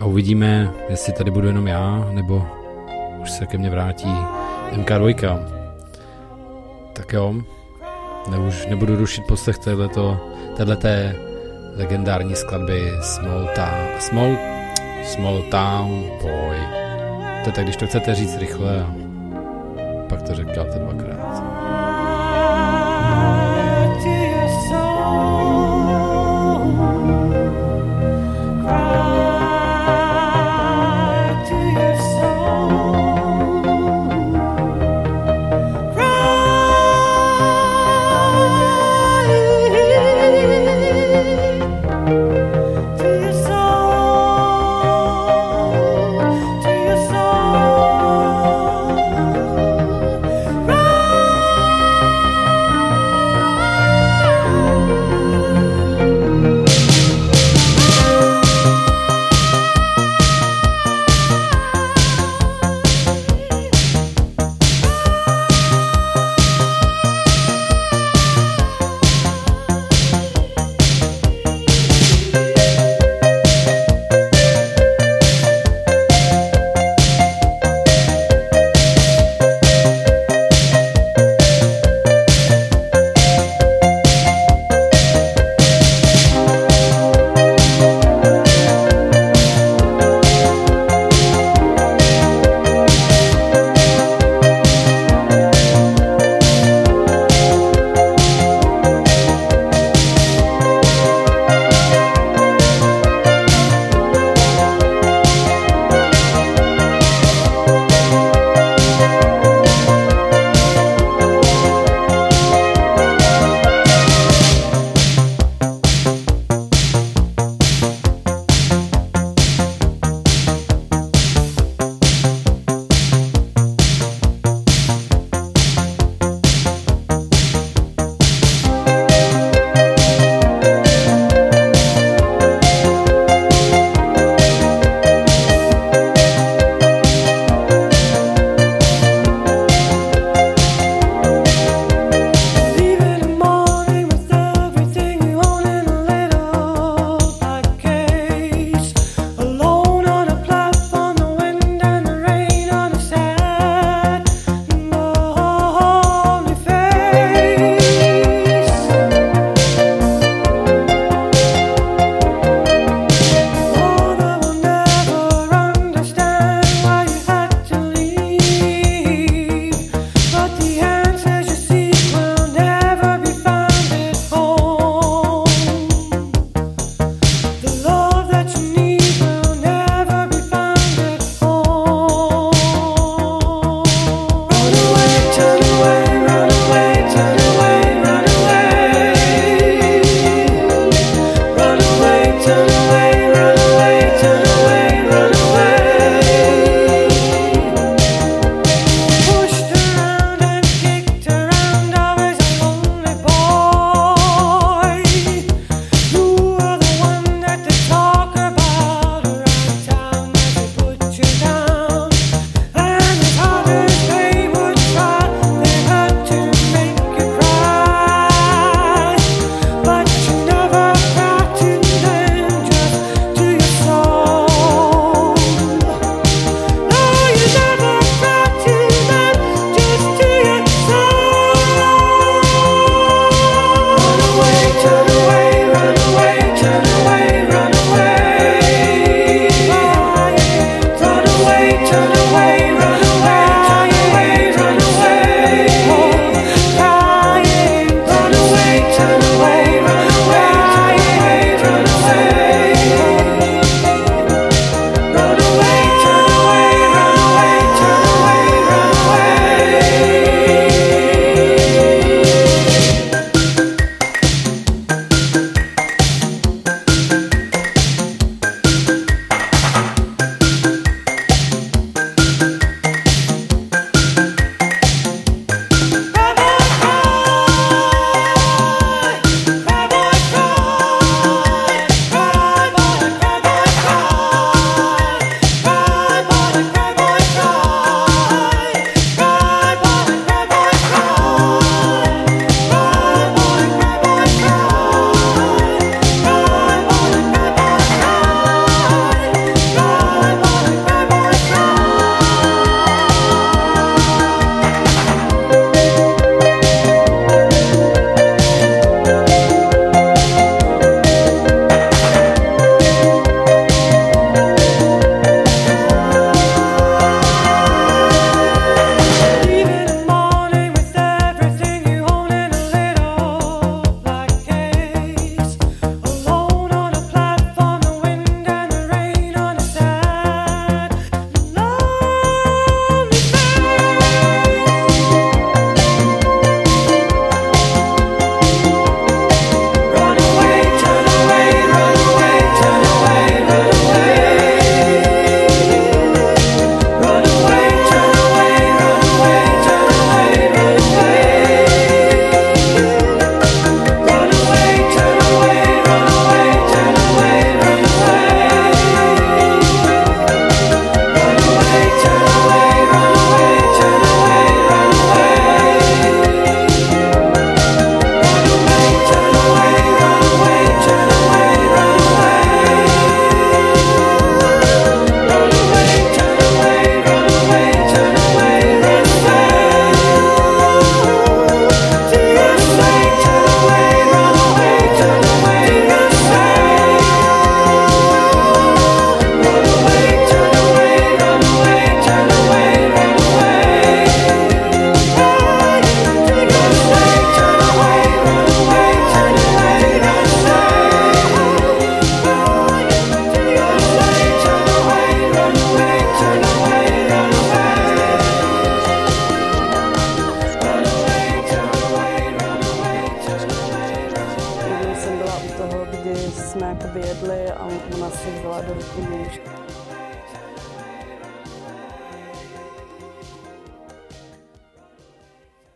a 0.00 0.04
uvidíme, 0.04 0.72
jestli 0.88 1.12
tady 1.12 1.30
budu 1.30 1.46
jenom 1.46 1.66
já, 1.66 2.10
nebo 2.12 2.57
už 3.28 3.34
se 3.34 3.46
ke 3.46 3.58
mně 3.58 3.70
vrátí 3.70 4.08
MK2. 4.72 5.38
Tak 6.92 7.12
jo, 7.12 7.34
ne, 8.30 8.38
už 8.38 8.66
nebudu 8.66 8.96
rušit 8.96 9.24
poslech 9.26 9.58
téhleté 10.56 11.16
legendární 11.76 12.36
skladby 12.36 12.92
Small 13.00 13.48
Town, 13.54 14.00
Small, 14.00 14.36
Small 15.04 15.42
Town 15.50 16.04
Boy. 16.22 16.56
To 17.44 17.48
je 17.48 17.52
tak, 17.52 17.64
když 17.64 17.76
to 17.76 17.86
chcete 17.86 18.14
říct 18.14 18.38
rychle 18.38 18.86
pak 20.08 20.22
to 20.22 20.34
řekněte 20.34 20.78
dvakrát. 20.78 21.57